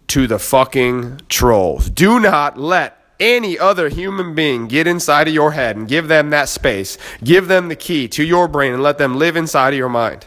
to 0.07 0.27
the 0.27 0.39
fucking 0.39 1.21
trolls. 1.29 1.89
Do 1.89 2.19
not 2.19 2.57
let 2.57 2.97
any 3.19 3.57
other 3.57 3.87
human 3.87 4.33
being 4.33 4.67
get 4.67 4.87
inside 4.87 5.27
of 5.27 5.33
your 5.33 5.51
head 5.51 5.75
and 5.75 5.87
give 5.87 6.07
them 6.07 6.31
that 6.31 6.49
space. 6.49 6.97
Give 7.23 7.47
them 7.47 7.69
the 7.69 7.75
key 7.75 8.07
to 8.09 8.23
your 8.23 8.47
brain 8.47 8.73
and 8.73 8.83
let 8.83 8.97
them 8.97 9.17
live 9.17 9.37
inside 9.37 9.73
of 9.73 9.77
your 9.77 9.89
mind. 9.89 10.25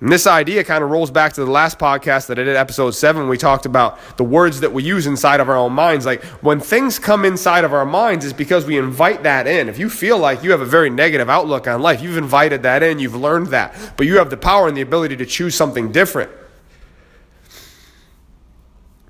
And 0.00 0.12
this 0.12 0.28
idea 0.28 0.62
kind 0.62 0.84
of 0.84 0.90
rolls 0.90 1.10
back 1.10 1.32
to 1.32 1.44
the 1.44 1.50
last 1.50 1.78
podcast 1.80 2.28
that 2.28 2.38
I 2.38 2.44
did, 2.44 2.54
episode 2.54 2.92
seven. 2.92 3.28
We 3.28 3.36
talked 3.36 3.66
about 3.66 3.98
the 4.16 4.22
words 4.22 4.60
that 4.60 4.72
we 4.72 4.84
use 4.84 5.08
inside 5.08 5.40
of 5.40 5.48
our 5.48 5.56
own 5.56 5.72
minds. 5.72 6.06
Like 6.06 6.22
when 6.40 6.60
things 6.60 7.00
come 7.00 7.24
inside 7.24 7.64
of 7.64 7.72
our 7.72 7.84
minds, 7.84 8.24
is 8.24 8.32
because 8.32 8.64
we 8.64 8.78
invite 8.78 9.24
that 9.24 9.48
in. 9.48 9.68
If 9.68 9.76
you 9.76 9.90
feel 9.90 10.16
like 10.16 10.44
you 10.44 10.52
have 10.52 10.60
a 10.60 10.66
very 10.66 10.88
negative 10.88 11.28
outlook 11.28 11.66
on 11.66 11.82
life, 11.82 12.00
you've 12.00 12.16
invited 12.16 12.62
that 12.62 12.84
in, 12.84 13.00
you've 13.00 13.16
learned 13.16 13.48
that, 13.48 13.94
but 13.96 14.06
you 14.06 14.18
have 14.18 14.30
the 14.30 14.36
power 14.36 14.68
and 14.68 14.76
the 14.76 14.82
ability 14.82 15.16
to 15.16 15.26
choose 15.26 15.56
something 15.56 15.90
different. 15.90 16.30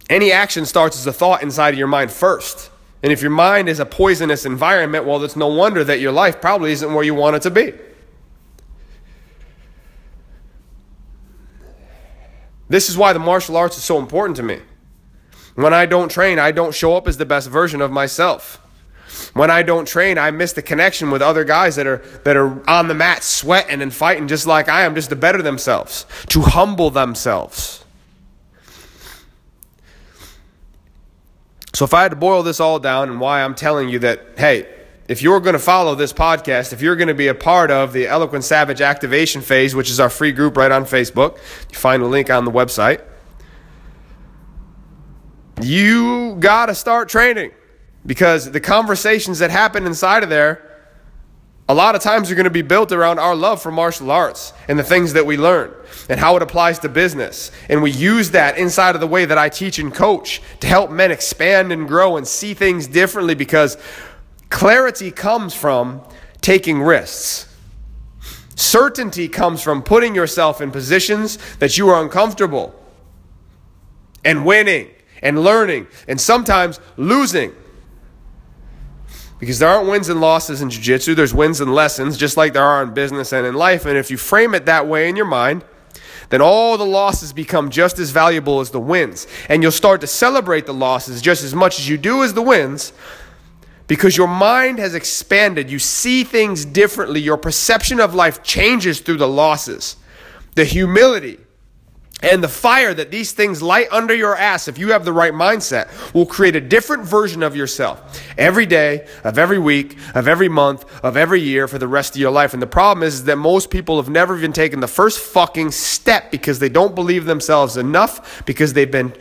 Any 0.08 0.32
action 0.32 0.64
starts 0.64 0.98
as 0.98 1.06
a 1.06 1.12
thought 1.12 1.42
inside 1.42 1.74
of 1.74 1.78
your 1.78 1.86
mind 1.86 2.10
first. 2.10 2.70
And 3.02 3.12
if 3.12 3.20
your 3.20 3.30
mind 3.30 3.68
is 3.68 3.78
a 3.78 3.84
poisonous 3.84 4.46
environment, 4.46 5.04
well, 5.04 5.22
it's 5.22 5.36
no 5.36 5.48
wonder 5.48 5.84
that 5.84 6.00
your 6.00 6.12
life 6.12 6.40
probably 6.40 6.72
isn't 6.72 6.94
where 6.94 7.04
you 7.04 7.14
want 7.14 7.36
it 7.36 7.42
to 7.42 7.50
be. 7.50 7.74
This 12.68 12.88
is 12.88 12.96
why 12.96 13.12
the 13.12 13.18
martial 13.18 13.56
arts 13.56 13.76
is 13.76 13.84
so 13.84 13.98
important 13.98 14.36
to 14.36 14.42
me. 14.42 14.60
When 15.54 15.74
I 15.74 15.86
don't 15.86 16.10
train, 16.10 16.38
I 16.38 16.52
don't 16.52 16.74
show 16.74 16.96
up 16.96 17.08
as 17.08 17.16
the 17.16 17.26
best 17.26 17.48
version 17.48 17.80
of 17.80 17.90
myself. 17.90 18.62
When 19.32 19.50
I 19.50 19.62
don't 19.62 19.88
train, 19.88 20.18
I 20.18 20.30
miss 20.30 20.52
the 20.52 20.62
connection 20.62 21.10
with 21.10 21.22
other 21.22 21.44
guys 21.44 21.76
that 21.76 21.86
are 21.86 21.98
that 22.24 22.36
are 22.36 22.68
on 22.68 22.88
the 22.88 22.94
mat 22.94 23.24
sweating 23.24 23.82
and 23.82 23.92
fighting 23.92 24.28
just 24.28 24.46
like 24.46 24.68
I 24.68 24.82
am, 24.82 24.94
just 24.94 25.08
to 25.10 25.16
better 25.16 25.42
themselves, 25.42 26.06
to 26.28 26.42
humble 26.42 26.90
themselves. 26.90 27.84
So 31.74 31.84
if 31.84 31.94
I 31.94 32.02
had 32.02 32.10
to 32.10 32.16
boil 32.16 32.42
this 32.42 32.60
all 32.60 32.78
down 32.78 33.08
and 33.08 33.20
why 33.20 33.42
I'm 33.42 33.54
telling 33.54 33.88
you 33.88 33.98
that, 34.00 34.20
hey, 34.36 34.66
if 35.08 35.22
you're 35.22 35.40
going 35.40 35.54
to 35.54 35.58
follow 35.58 35.94
this 35.94 36.12
podcast, 36.12 36.74
if 36.74 36.82
you're 36.82 36.94
going 36.94 37.08
to 37.08 37.14
be 37.14 37.28
a 37.28 37.34
part 37.34 37.70
of 37.70 37.94
the 37.94 38.06
Eloquent 38.06 38.44
Savage 38.44 38.82
activation 38.82 39.40
phase, 39.40 39.74
which 39.74 39.90
is 39.90 39.98
our 39.98 40.10
free 40.10 40.32
group 40.32 40.56
right 40.56 40.70
on 40.70 40.84
Facebook, 40.84 41.38
you 41.70 41.78
find 41.78 42.02
the 42.02 42.06
link 42.06 42.28
on 42.28 42.44
the 42.44 42.50
website. 42.50 43.02
You 45.62 46.36
got 46.38 46.66
to 46.66 46.74
start 46.74 47.08
training 47.08 47.52
because 48.04 48.50
the 48.50 48.60
conversations 48.60 49.38
that 49.38 49.50
happen 49.50 49.86
inside 49.86 50.22
of 50.22 50.28
there, 50.28 50.64
a 51.70 51.74
lot 51.74 51.94
of 51.94 52.02
times 52.02 52.30
are 52.30 52.34
going 52.34 52.44
to 52.44 52.50
be 52.50 52.62
built 52.62 52.92
around 52.92 53.18
our 53.18 53.34
love 53.34 53.62
for 53.62 53.70
martial 53.70 54.10
arts 54.10 54.52
and 54.68 54.78
the 54.78 54.84
things 54.84 55.14
that 55.14 55.24
we 55.24 55.38
learn 55.38 55.72
and 56.10 56.20
how 56.20 56.36
it 56.36 56.42
applies 56.42 56.78
to 56.80 56.88
business. 56.88 57.50
And 57.70 57.82
we 57.82 57.90
use 57.90 58.30
that 58.32 58.58
inside 58.58 58.94
of 58.94 59.00
the 59.00 59.06
way 59.06 59.24
that 59.24 59.38
I 59.38 59.48
teach 59.48 59.78
and 59.78 59.92
coach 59.92 60.42
to 60.60 60.66
help 60.66 60.90
men 60.90 61.10
expand 61.10 61.72
and 61.72 61.88
grow 61.88 62.18
and 62.18 62.28
see 62.28 62.52
things 62.52 62.86
differently 62.86 63.34
because 63.34 63.78
Clarity 64.50 65.10
comes 65.10 65.54
from 65.54 66.02
taking 66.40 66.82
risks. 66.82 67.54
Certainty 68.54 69.28
comes 69.28 69.62
from 69.62 69.82
putting 69.82 70.14
yourself 70.14 70.60
in 70.60 70.70
positions 70.70 71.38
that 71.58 71.78
you 71.78 71.88
are 71.90 72.02
uncomfortable 72.02 72.74
and 74.24 74.44
winning 74.44 74.88
and 75.22 75.42
learning 75.42 75.86
and 76.08 76.20
sometimes 76.20 76.80
losing. 76.96 77.54
Because 79.38 79.60
there 79.60 79.68
aren't 79.68 79.88
wins 79.88 80.08
and 80.08 80.20
losses 80.20 80.60
in 80.60 80.70
jiu 80.70 80.82
jitsu, 80.82 81.14
there's 81.14 81.32
wins 81.32 81.60
and 81.60 81.72
lessons, 81.72 82.16
just 82.16 82.36
like 82.36 82.52
there 82.52 82.64
are 82.64 82.82
in 82.82 82.92
business 82.92 83.32
and 83.32 83.46
in 83.46 83.54
life. 83.54 83.86
And 83.86 83.96
if 83.96 84.10
you 84.10 84.16
frame 84.16 84.54
it 84.54 84.66
that 84.66 84.88
way 84.88 85.08
in 85.08 85.14
your 85.14 85.26
mind, 85.26 85.64
then 86.30 86.40
all 86.42 86.76
the 86.76 86.84
losses 86.84 87.32
become 87.32 87.70
just 87.70 87.98
as 87.98 88.10
valuable 88.10 88.60
as 88.60 88.70
the 88.70 88.80
wins. 88.80 89.26
And 89.48 89.62
you'll 89.62 89.70
start 89.70 90.00
to 90.00 90.06
celebrate 90.06 90.66
the 90.66 90.74
losses 90.74 91.22
just 91.22 91.44
as 91.44 91.54
much 91.54 91.78
as 91.78 91.88
you 91.88 91.96
do 91.96 92.24
as 92.24 92.34
the 92.34 92.42
wins 92.42 92.92
because 93.88 94.16
your 94.16 94.28
mind 94.28 94.78
has 94.78 94.94
expanded. 94.94 95.68
You 95.68 95.80
see 95.80 96.22
things 96.22 96.64
differently. 96.64 97.20
Your 97.20 97.38
perception 97.38 97.98
of 97.98 98.14
life 98.14 98.44
changes 98.44 99.00
through 99.00 99.16
the 99.16 99.28
losses. 99.28 99.96
The 100.54 100.64
humility 100.64 101.38
and 102.20 102.42
the 102.42 102.48
fire 102.48 102.92
that 102.92 103.12
these 103.12 103.30
things 103.30 103.62
light 103.62 103.86
under 103.92 104.12
your 104.14 104.36
ass, 104.36 104.66
if 104.66 104.76
you 104.76 104.90
have 104.90 105.04
the 105.04 105.12
right 105.12 105.32
mindset, 105.32 106.12
will 106.12 106.26
create 106.26 106.56
a 106.56 106.60
different 106.60 107.04
version 107.04 107.44
of 107.44 107.54
yourself 107.54 108.20
every 108.36 108.66
day, 108.66 109.06
of 109.22 109.38
every 109.38 109.58
week, 109.58 109.96
of 110.14 110.26
every 110.26 110.48
month, 110.48 110.84
of 111.04 111.16
every 111.16 111.40
year 111.40 111.68
for 111.68 111.78
the 111.78 111.86
rest 111.86 112.16
of 112.16 112.20
your 112.20 112.32
life. 112.32 112.52
And 112.52 112.60
the 112.60 112.66
problem 112.66 113.04
is, 113.04 113.14
is 113.14 113.24
that 113.24 113.36
most 113.36 113.70
people 113.70 113.96
have 113.98 114.10
never 114.10 114.36
even 114.36 114.52
taken 114.52 114.80
the 114.80 114.88
first 114.88 115.20
fucking 115.20 115.70
step 115.70 116.32
because 116.32 116.58
they 116.58 116.68
don't 116.68 116.96
believe 116.96 117.24
themselves 117.24 117.76
enough, 117.76 118.44
because 118.44 118.72
they've 118.72 118.90
been 118.90 119.14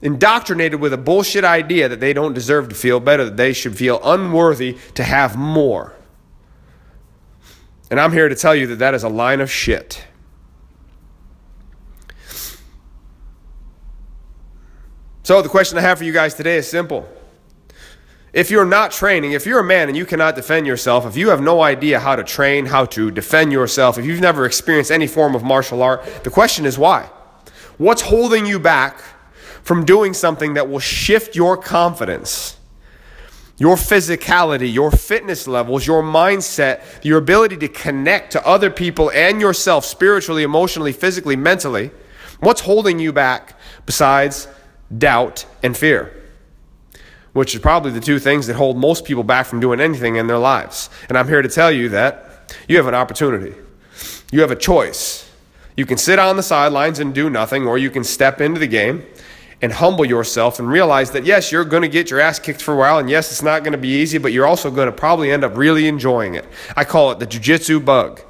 indoctrinated 0.00 0.80
with 0.80 0.92
a 0.92 0.98
bullshit 0.98 1.44
idea 1.44 1.88
that 1.88 2.00
they 2.00 2.12
don't 2.12 2.32
deserve 2.32 2.68
to 2.68 2.74
feel 2.74 3.00
better, 3.00 3.24
that 3.24 3.36
they 3.36 3.52
should 3.52 3.76
feel 3.76 4.00
unworthy 4.04 4.78
to 4.94 5.02
have 5.02 5.36
more. 5.36 5.94
And 7.90 7.98
I'm 7.98 8.12
here 8.12 8.28
to 8.28 8.34
tell 8.34 8.54
you 8.54 8.66
that 8.68 8.76
that 8.76 8.94
is 8.94 9.02
a 9.02 9.08
line 9.08 9.40
of 9.40 9.50
shit. 9.50 10.04
So, 15.22 15.42
the 15.42 15.48
question 15.48 15.76
I 15.76 15.82
have 15.82 15.98
for 15.98 16.04
you 16.04 16.12
guys 16.12 16.32
today 16.34 16.56
is 16.56 16.68
simple 16.68 17.06
If 18.32 18.50
you're 18.50 18.64
not 18.64 18.92
training, 18.92 19.32
if 19.32 19.46
you're 19.46 19.58
a 19.58 19.64
man 19.64 19.88
and 19.88 19.96
you 19.96 20.06
cannot 20.06 20.36
defend 20.36 20.66
yourself, 20.66 21.06
if 21.06 21.16
you 21.16 21.30
have 21.30 21.40
no 21.40 21.62
idea 21.62 21.98
how 21.98 22.14
to 22.16 22.24
train, 22.24 22.66
how 22.66 22.84
to 22.86 23.10
defend 23.10 23.52
yourself, 23.52 23.98
if 23.98 24.06
you've 24.06 24.20
never 24.20 24.44
experienced 24.46 24.90
any 24.90 25.06
form 25.06 25.34
of 25.34 25.42
martial 25.42 25.82
art, 25.82 26.04
the 26.24 26.30
question 26.30 26.64
is 26.64 26.78
why? 26.78 27.10
What's 27.78 28.02
holding 28.02 28.46
you 28.46 28.58
back 28.58 29.02
from 29.68 29.84
doing 29.84 30.14
something 30.14 30.54
that 30.54 30.70
will 30.70 30.78
shift 30.78 31.36
your 31.36 31.54
confidence? 31.54 32.56
your 33.60 33.74
physicality, 33.74 34.72
your 34.72 34.90
fitness 34.90 35.48
levels, 35.48 35.84
your 35.84 36.00
mindset, 36.00 36.80
your 37.02 37.18
ability 37.18 37.56
to 37.56 37.66
connect 37.66 38.30
to 38.30 38.46
other 38.46 38.70
people 38.70 39.10
and 39.10 39.40
yourself 39.40 39.84
spiritually, 39.84 40.44
emotionally, 40.44 40.92
physically, 40.92 41.34
mentally. 41.34 41.90
What's 42.38 42.60
holding 42.60 43.00
you 43.00 43.12
back 43.12 43.58
besides 43.84 44.46
doubt 44.96 45.44
and 45.64 45.76
fear? 45.76 46.14
Which 47.32 47.52
is 47.52 47.60
probably 47.60 47.90
the 47.90 48.00
two 48.00 48.20
things 48.20 48.46
that 48.46 48.54
hold 48.54 48.76
most 48.76 49.04
people 49.04 49.24
back 49.24 49.44
from 49.46 49.58
doing 49.58 49.80
anything 49.80 50.14
in 50.14 50.28
their 50.28 50.38
lives. 50.38 50.88
And 51.08 51.18
I'm 51.18 51.26
here 51.26 51.42
to 51.42 51.48
tell 51.48 51.72
you 51.72 51.88
that 51.88 52.54
you 52.68 52.76
have 52.76 52.86
an 52.86 52.94
opportunity. 52.94 53.56
You 54.30 54.40
have 54.42 54.52
a 54.52 54.56
choice. 54.56 55.28
You 55.76 55.84
can 55.84 55.98
sit 55.98 56.20
on 56.20 56.36
the 56.36 56.44
sidelines 56.44 57.00
and 57.00 57.12
do 57.12 57.28
nothing, 57.28 57.66
or 57.66 57.76
you 57.76 57.90
can 57.90 58.04
step 58.04 58.40
into 58.40 58.60
the 58.60 58.68
game 58.68 59.04
and 59.60 59.72
humble 59.72 60.04
yourself 60.04 60.58
and 60.58 60.68
realize 60.68 61.10
that 61.10 61.24
yes, 61.24 61.50
you're 61.50 61.64
going 61.64 61.82
to 61.82 61.88
get 61.88 62.10
your 62.10 62.20
ass 62.20 62.38
kicked 62.38 62.62
for 62.62 62.74
a 62.74 62.76
while, 62.76 62.98
and 62.98 63.10
yes, 63.10 63.32
it's 63.32 63.42
not 63.42 63.64
going 63.64 63.72
to 63.72 63.78
be 63.78 63.88
easy, 63.88 64.18
but 64.18 64.32
you're 64.32 64.46
also 64.46 64.70
going 64.70 64.86
to 64.86 64.92
probably 64.92 65.30
end 65.30 65.44
up 65.44 65.56
really 65.56 65.88
enjoying 65.88 66.34
it. 66.34 66.44
I 66.76 66.84
call 66.84 67.10
it 67.10 67.18
the 67.18 67.26
jujitsu 67.26 67.84
bug. 67.84 68.22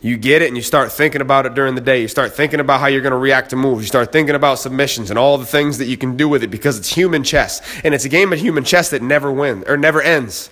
You 0.00 0.16
get 0.16 0.42
it 0.42 0.46
and 0.46 0.56
you 0.56 0.62
start 0.62 0.92
thinking 0.92 1.20
about 1.20 1.44
it 1.44 1.54
during 1.54 1.74
the 1.74 1.80
day. 1.80 2.00
You 2.00 2.06
start 2.06 2.32
thinking 2.32 2.60
about 2.60 2.78
how 2.78 2.86
you're 2.86 3.00
going 3.00 3.10
to 3.10 3.18
react 3.18 3.50
to 3.50 3.56
moves. 3.56 3.82
You 3.82 3.88
start 3.88 4.12
thinking 4.12 4.36
about 4.36 4.60
submissions 4.60 5.10
and 5.10 5.18
all 5.18 5.38
the 5.38 5.46
things 5.46 5.78
that 5.78 5.86
you 5.86 5.96
can 5.96 6.16
do 6.16 6.28
with 6.28 6.44
it 6.44 6.52
because 6.52 6.78
it's 6.78 6.94
human 6.94 7.24
chess. 7.24 7.60
And 7.82 7.92
it's 7.94 8.04
a 8.04 8.08
game 8.08 8.32
of 8.32 8.38
human 8.38 8.62
chess 8.62 8.90
that 8.90 9.02
never 9.02 9.32
wins 9.32 9.64
or 9.66 9.76
never 9.76 10.00
ends. 10.00 10.50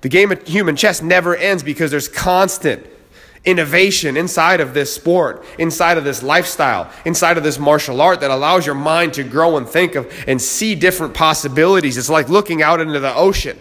The 0.00 0.08
game 0.08 0.32
of 0.32 0.46
human 0.48 0.76
chess 0.76 1.02
never 1.02 1.36
ends 1.36 1.62
because 1.62 1.90
there's 1.90 2.08
constant 2.08 2.86
innovation 3.48 4.16
inside 4.16 4.60
of 4.60 4.74
this 4.74 4.94
sport, 4.94 5.44
inside 5.58 5.96
of 5.96 6.04
this 6.04 6.22
lifestyle, 6.22 6.92
inside 7.06 7.38
of 7.38 7.42
this 7.42 7.58
martial 7.58 8.00
art 8.00 8.20
that 8.20 8.30
allows 8.30 8.66
your 8.66 8.74
mind 8.74 9.14
to 9.14 9.24
grow 9.24 9.56
and 9.56 9.66
think 9.66 9.94
of 9.94 10.12
and 10.26 10.40
see 10.40 10.74
different 10.74 11.14
possibilities. 11.14 11.96
It's 11.96 12.10
like 12.10 12.28
looking 12.28 12.62
out 12.62 12.80
into 12.80 13.00
the 13.00 13.14
ocean. 13.14 13.58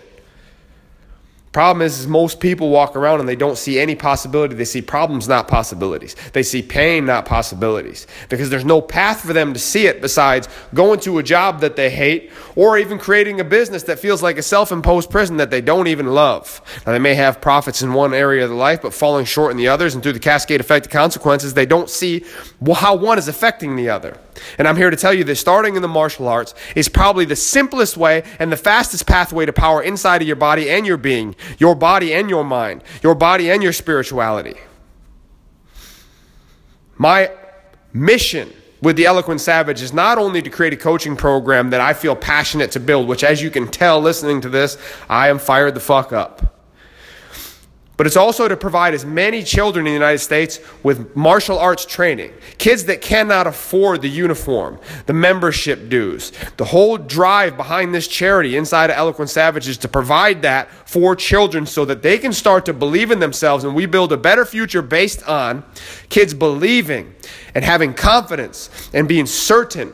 Problem 1.51 1.81
is, 1.81 1.99
is, 1.99 2.07
most 2.07 2.39
people 2.39 2.69
walk 2.69 2.95
around 2.95 3.19
and 3.19 3.27
they 3.27 3.35
don't 3.35 3.57
see 3.57 3.79
any 3.79 3.95
possibility. 3.95 4.53
They 4.53 4.65
see 4.65 4.81
problems, 4.81 5.27
not 5.27 5.47
possibilities. 5.47 6.15
They 6.33 6.43
see 6.43 6.61
pain, 6.61 7.05
not 7.05 7.25
possibilities. 7.25 8.05
Because 8.29 8.49
there's 8.49 8.65
no 8.65 8.81
path 8.81 9.21
for 9.21 9.33
them 9.33 9.53
to 9.53 9.59
see 9.59 9.87
it 9.87 10.01
besides 10.01 10.49
going 10.73 10.99
to 11.01 11.17
a 11.17 11.23
job 11.23 11.61
that 11.61 11.75
they 11.75 11.89
hate 11.89 12.31
or 12.55 12.77
even 12.77 12.99
creating 12.99 13.39
a 13.39 13.43
business 13.43 13.83
that 13.83 13.97
feels 13.97 14.21
like 14.21 14.37
a 14.37 14.43
self 14.43 14.71
imposed 14.71 15.09
prison 15.09 15.37
that 15.37 15.49
they 15.49 15.61
don't 15.61 15.87
even 15.87 16.07
love. 16.07 16.61
Now, 16.85 16.91
they 16.91 16.99
may 16.99 17.15
have 17.15 17.41
profits 17.41 17.81
in 17.81 17.93
one 17.93 18.13
area 18.13 18.43
of 18.43 18.49
their 18.49 18.57
life, 18.57 18.81
but 18.81 18.93
falling 18.93 19.25
short 19.25 19.51
in 19.51 19.57
the 19.57 19.67
others, 19.67 19.95
and 19.95 20.03
through 20.03 20.13
the 20.13 20.19
cascade 20.19 20.59
effect 20.59 20.87
of 20.87 20.91
consequences, 20.91 21.53
they 21.53 21.65
don't 21.65 21.89
see 21.89 22.25
how 22.75 22.95
one 22.95 23.17
is 23.17 23.27
affecting 23.27 23.75
the 23.75 23.89
other. 23.89 24.19
And 24.57 24.67
I'm 24.67 24.75
here 24.75 24.89
to 24.89 24.97
tell 24.97 25.13
you 25.13 25.23
that 25.23 25.35
starting 25.35 25.75
in 25.75 25.81
the 25.81 25.87
martial 25.87 26.27
arts 26.27 26.53
is 26.75 26.89
probably 26.89 27.25
the 27.25 27.35
simplest 27.35 27.97
way 27.97 28.23
and 28.39 28.51
the 28.51 28.57
fastest 28.57 29.07
pathway 29.07 29.45
to 29.45 29.53
power 29.53 29.81
inside 29.81 30.21
of 30.21 30.27
your 30.27 30.35
body 30.35 30.69
and 30.69 30.85
your 30.85 30.97
being, 30.97 31.35
your 31.57 31.75
body 31.75 32.13
and 32.13 32.29
your 32.29 32.43
mind, 32.43 32.83
your 33.01 33.15
body 33.15 33.49
and 33.51 33.63
your 33.63 33.73
spirituality. 33.73 34.55
My 36.97 37.31
mission 37.93 38.51
with 38.81 38.95
the 38.95 39.05
Eloquent 39.05 39.41
Savage 39.41 39.81
is 39.81 39.93
not 39.93 40.17
only 40.17 40.41
to 40.41 40.49
create 40.49 40.73
a 40.73 40.77
coaching 40.77 41.15
program 41.15 41.69
that 41.71 41.81
I 41.81 41.93
feel 41.93 42.15
passionate 42.15 42.71
to 42.71 42.79
build, 42.79 43.07
which, 43.07 43.23
as 43.23 43.41
you 43.41 43.49
can 43.49 43.67
tell 43.67 44.01
listening 44.01 44.41
to 44.41 44.49
this, 44.49 44.77
I 45.09 45.29
am 45.29 45.39
fired 45.39 45.73
the 45.73 45.79
fuck 45.79 46.11
up 46.11 46.56
but 47.97 48.05
it's 48.05 48.15
also 48.15 48.47
to 48.47 48.55
provide 48.55 48.93
as 48.93 49.03
many 49.03 49.43
children 49.43 49.87
in 49.87 49.91
the 49.91 49.95
United 49.95 50.19
States 50.19 50.59
with 50.83 51.15
martial 51.15 51.57
arts 51.57 51.83
training. 51.83 52.31
Kids 52.59 52.85
that 52.85 53.01
cannot 53.01 53.47
afford 53.47 54.03
the 54.03 54.09
uniform, 54.09 54.79
the 55.07 55.13
membership 55.13 55.89
dues. 55.89 56.31
The 56.57 56.65
whole 56.65 56.99
drive 56.99 57.57
behind 57.57 57.95
this 57.95 58.07
charity 58.07 58.55
inside 58.55 58.91
of 58.91 58.97
Eloquent 58.97 59.31
Savage 59.31 59.67
is 59.67 59.77
to 59.79 59.87
provide 59.87 60.43
that 60.43 60.69
for 60.87 61.15
children 61.15 61.65
so 61.65 61.85
that 61.85 62.03
they 62.03 62.19
can 62.19 62.31
start 62.33 62.65
to 62.65 62.73
believe 62.73 63.09
in 63.09 63.19
themselves 63.19 63.63
and 63.63 63.73
we 63.75 63.87
build 63.87 64.13
a 64.13 64.17
better 64.17 64.45
future 64.45 64.83
based 64.83 65.27
on 65.27 65.63
kids 66.09 66.35
believing 66.35 67.15
and 67.55 67.65
having 67.65 67.95
confidence 67.95 68.69
and 68.93 69.07
being 69.07 69.25
certain 69.25 69.91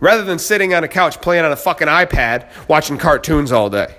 rather 0.00 0.22
than 0.22 0.38
sitting 0.38 0.74
on 0.74 0.84
a 0.84 0.88
couch 0.88 1.18
playing 1.22 1.46
on 1.46 1.52
a 1.52 1.56
fucking 1.56 1.88
iPad 1.88 2.46
watching 2.68 2.98
cartoons 2.98 3.52
all 3.52 3.70
day. 3.70 3.94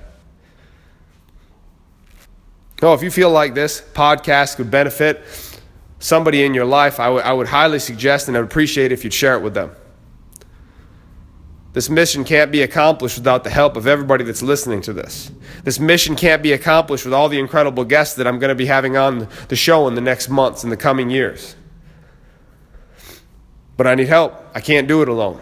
No, 2.86 2.94
if 2.94 3.02
you 3.02 3.10
feel 3.10 3.32
like 3.32 3.56
this 3.56 3.82
podcast 3.82 4.58
could 4.58 4.70
benefit 4.70 5.24
somebody 5.98 6.44
in 6.44 6.54
your 6.54 6.66
life, 6.66 7.00
I, 7.00 7.06
w- 7.06 7.24
I 7.24 7.34
would 7.34 7.48
highly 7.48 7.80
suggest 7.80 8.28
and 8.28 8.38
I'd 8.38 8.44
appreciate 8.44 8.92
if 8.92 9.04
you'd 9.04 9.12
share 9.12 9.34
it 9.34 9.42
with 9.42 9.56
them. 9.56 9.72
This 11.74 11.90
mission 11.90 12.24
can't 12.24 12.52
be 12.52 12.62
accomplished 12.62 13.18
without 13.18 13.44
the 13.44 13.50
help 13.50 13.76
of 13.76 13.88
everybody 13.88 14.24
that's 14.24 14.44
listening 14.44 14.82
to 14.82 14.94
this. 14.94 15.32
This 15.64 15.80
mission 15.80 16.16
can't 16.16 16.44
be 16.44 16.54
accomplished 16.54 17.06
with 17.06 17.14
all 17.16 17.28
the 17.28 17.40
incredible 17.40 17.86
guests 17.86 18.18
that 18.18 18.28
I'm 18.28 18.38
going 18.38 18.50
to 18.50 18.56
be 18.56 18.68
having 18.68 18.96
on 18.98 19.30
the 19.48 19.56
show 19.56 19.88
in 19.88 19.96
the 19.96 20.02
next 20.02 20.30
months, 20.30 20.64
in 20.64 20.70
the 20.70 20.78
coming 20.78 21.10
years. 21.10 21.56
But 23.78 23.88
I 23.88 23.96
need 23.96 24.10
help. 24.10 24.36
I 24.54 24.62
can't 24.62 24.88
do 24.88 25.02
it 25.02 25.10
alone. 25.10 25.42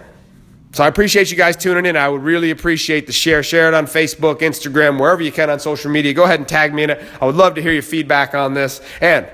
So 0.74 0.84
I 0.84 0.88
appreciate 0.88 1.30
you 1.30 1.38
guys 1.38 1.56
tuning 1.56 1.86
in. 1.86 1.96
I 1.96 2.10
would 2.10 2.24
really 2.24 2.50
appreciate 2.50 3.06
the 3.06 3.14
share. 3.14 3.44
Share 3.44 3.68
it 3.68 3.76
on 3.76 3.86
Facebook, 3.86 4.40
Instagram, 4.40 5.00
wherever 5.00 5.22
you 5.22 5.32
can 5.32 5.52
on 5.52 5.60
social 5.60 5.92
media. 5.92 6.14
Go 6.14 6.24
ahead 6.24 6.40
and 6.40 6.50
tag 6.50 6.74
me 6.74 6.82
in 6.82 6.90
it. 6.90 7.04
I 7.22 7.28
would 7.28 7.36
love 7.36 7.54
to 7.56 7.62
hear 7.62 7.72
your 7.72 7.84
feedback 7.84 8.34
on 8.34 8.56
this. 8.56 8.82
And 9.00 9.28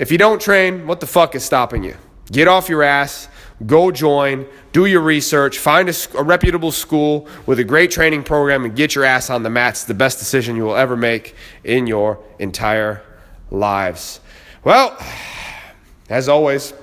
if 0.00 0.10
you 0.10 0.18
don't 0.18 0.40
train, 0.40 0.88
what 0.88 0.98
the 0.98 1.06
fuck 1.06 1.36
is 1.36 1.44
stopping 1.44 1.84
you? 1.84 1.96
Get 2.32 2.48
off 2.48 2.68
your 2.68 2.82
ass, 2.82 3.28
go 3.66 3.92
join, 3.92 4.46
do 4.72 4.86
your 4.86 5.00
research, 5.00 5.58
find 5.58 5.88
a, 5.88 5.94
a 6.18 6.24
reputable 6.24 6.72
school 6.72 7.28
with 7.46 7.60
a 7.60 7.64
great 7.64 7.92
training 7.92 8.24
program, 8.24 8.64
and 8.64 8.74
get 8.74 8.96
your 8.96 9.04
ass 9.04 9.30
on 9.30 9.44
the 9.44 9.50
mats. 9.50 9.84
The 9.84 9.94
best 9.94 10.18
decision 10.18 10.56
you 10.56 10.64
will 10.64 10.76
ever 10.76 10.96
make 10.96 11.36
in 11.62 11.86
your 11.86 12.18
entire 12.40 13.04
lives. 13.52 14.18
Well, 14.64 14.98
as 16.08 16.28
always, 16.28 16.74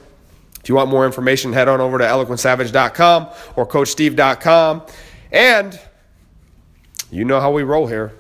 if 0.70 0.72
you 0.72 0.76
want 0.76 0.92
more 0.92 1.08
information, 1.08 1.52
head 1.52 1.68
on 1.68 1.82
over 1.82 1.98
to 1.98 2.04
eloquentsavage.com 2.04 3.30
or 3.56 3.66
coachsteve.com. 3.66 4.84
And 5.32 5.80
you 7.10 7.26
know 7.26 7.40
how 7.40 7.52
we 7.52 7.64
roll 7.64 7.88
here. 7.88 8.14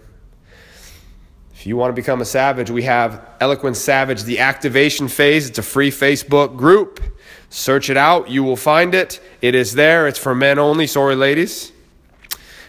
If 1.53 1.67
you 1.67 1.77
want 1.77 1.91
to 1.91 1.93
become 1.93 2.21
a 2.21 2.25
savage, 2.25 2.71
we 2.71 2.81
have 2.81 3.23
Eloquent 3.39 3.77
Savage, 3.77 4.23
the 4.23 4.39
activation 4.39 5.07
phase. 5.07 5.47
It's 5.47 5.59
a 5.59 5.61
free 5.61 5.91
Facebook 5.91 6.57
group. 6.57 7.03
Search 7.51 7.91
it 7.91 7.97
out. 7.97 8.31
You 8.31 8.43
will 8.43 8.57
find 8.57 8.95
it. 8.95 9.21
It 9.43 9.53
is 9.53 9.75
there. 9.75 10.07
It's 10.07 10.17
for 10.17 10.33
men 10.33 10.57
only. 10.57 10.87
Sorry, 10.87 11.13
ladies. 11.13 11.71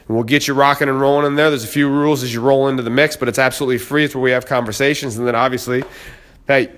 We'll 0.08 0.24
get 0.24 0.46
you 0.46 0.52
rocking 0.52 0.90
and 0.90 1.00
rolling 1.00 1.26
in 1.26 1.36
there. 1.36 1.48
There's 1.48 1.64
a 1.64 1.66
few 1.66 1.88
rules 1.88 2.22
as 2.22 2.34
you 2.34 2.42
roll 2.42 2.68
into 2.68 2.82
the 2.82 2.90
mix, 2.90 3.16
but 3.16 3.28
it's 3.28 3.38
absolutely 3.38 3.78
free. 3.78 4.04
It's 4.04 4.14
where 4.14 4.20
we 4.20 4.32
have 4.32 4.44
conversations. 4.44 5.16
And 5.16 5.26
then 5.26 5.34
obviously, 5.34 5.84
hey, 6.46 6.70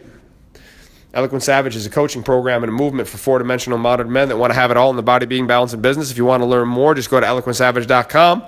Eloquent 1.14 1.42
Savage 1.42 1.76
is 1.76 1.84
a 1.84 1.90
coaching 1.90 2.22
program 2.22 2.62
and 2.62 2.70
a 2.70 2.72
movement 2.72 3.06
for 3.06 3.18
four 3.18 3.38
dimensional 3.38 3.78
modern 3.78 4.10
men 4.10 4.28
that 4.28 4.38
want 4.38 4.50
to 4.50 4.54
have 4.54 4.70
it 4.70 4.78
all 4.78 4.88
in 4.88 4.96
the 4.96 5.02
body, 5.02 5.26
being, 5.26 5.46
balance, 5.46 5.74
and 5.74 5.82
business. 5.82 6.10
If 6.10 6.16
you 6.16 6.24
want 6.24 6.42
to 6.42 6.46
learn 6.46 6.68
more, 6.68 6.94
just 6.94 7.10
go 7.10 7.20
to 7.20 7.26
eloquentsavage.com, 7.26 8.44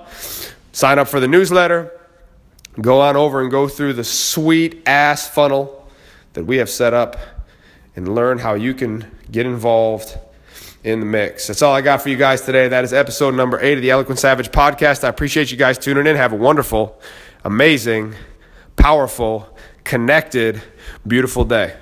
sign 0.71 0.97
up 0.97 1.07
for 1.07 1.19
the 1.19 1.27
newsletter, 1.27 1.91
go 2.81 3.01
on 3.01 3.15
over 3.15 3.41
and 3.41 3.51
go 3.51 3.67
through 3.67 3.93
the 3.93 4.03
sweet 4.03 4.81
ass 4.87 5.29
funnel 5.29 5.87
that 6.33 6.45
we 6.45 6.57
have 6.57 6.69
set 6.69 6.93
up 6.93 7.17
and 7.95 8.13
learn 8.15 8.39
how 8.39 8.55
you 8.55 8.73
can 8.73 9.05
get 9.31 9.45
involved 9.45 10.17
in 10.83 10.99
the 10.99 11.05
mix. 11.05 11.47
That's 11.47 11.61
all 11.61 11.73
I 11.73 11.81
got 11.81 12.01
for 12.01 12.09
you 12.09 12.17
guys 12.17 12.41
today. 12.41 12.67
That 12.67 12.83
is 12.83 12.93
episode 12.93 13.35
number 13.35 13.59
eight 13.59 13.77
of 13.77 13.81
the 13.83 13.91
Eloquent 13.91 14.19
Savage 14.19 14.51
podcast. 14.51 15.03
I 15.03 15.09
appreciate 15.09 15.51
you 15.51 15.57
guys 15.57 15.77
tuning 15.77 16.07
in. 16.07 16.15
Have 16.15 16.33
a 16.33 16.35
wonderful, 16.35 16.99
amazing, 17.43 18.15
powerful, 18.75 19.55
connected, 19.83 20.61
beautiful 21.07 21.45
day. 21.45 21.75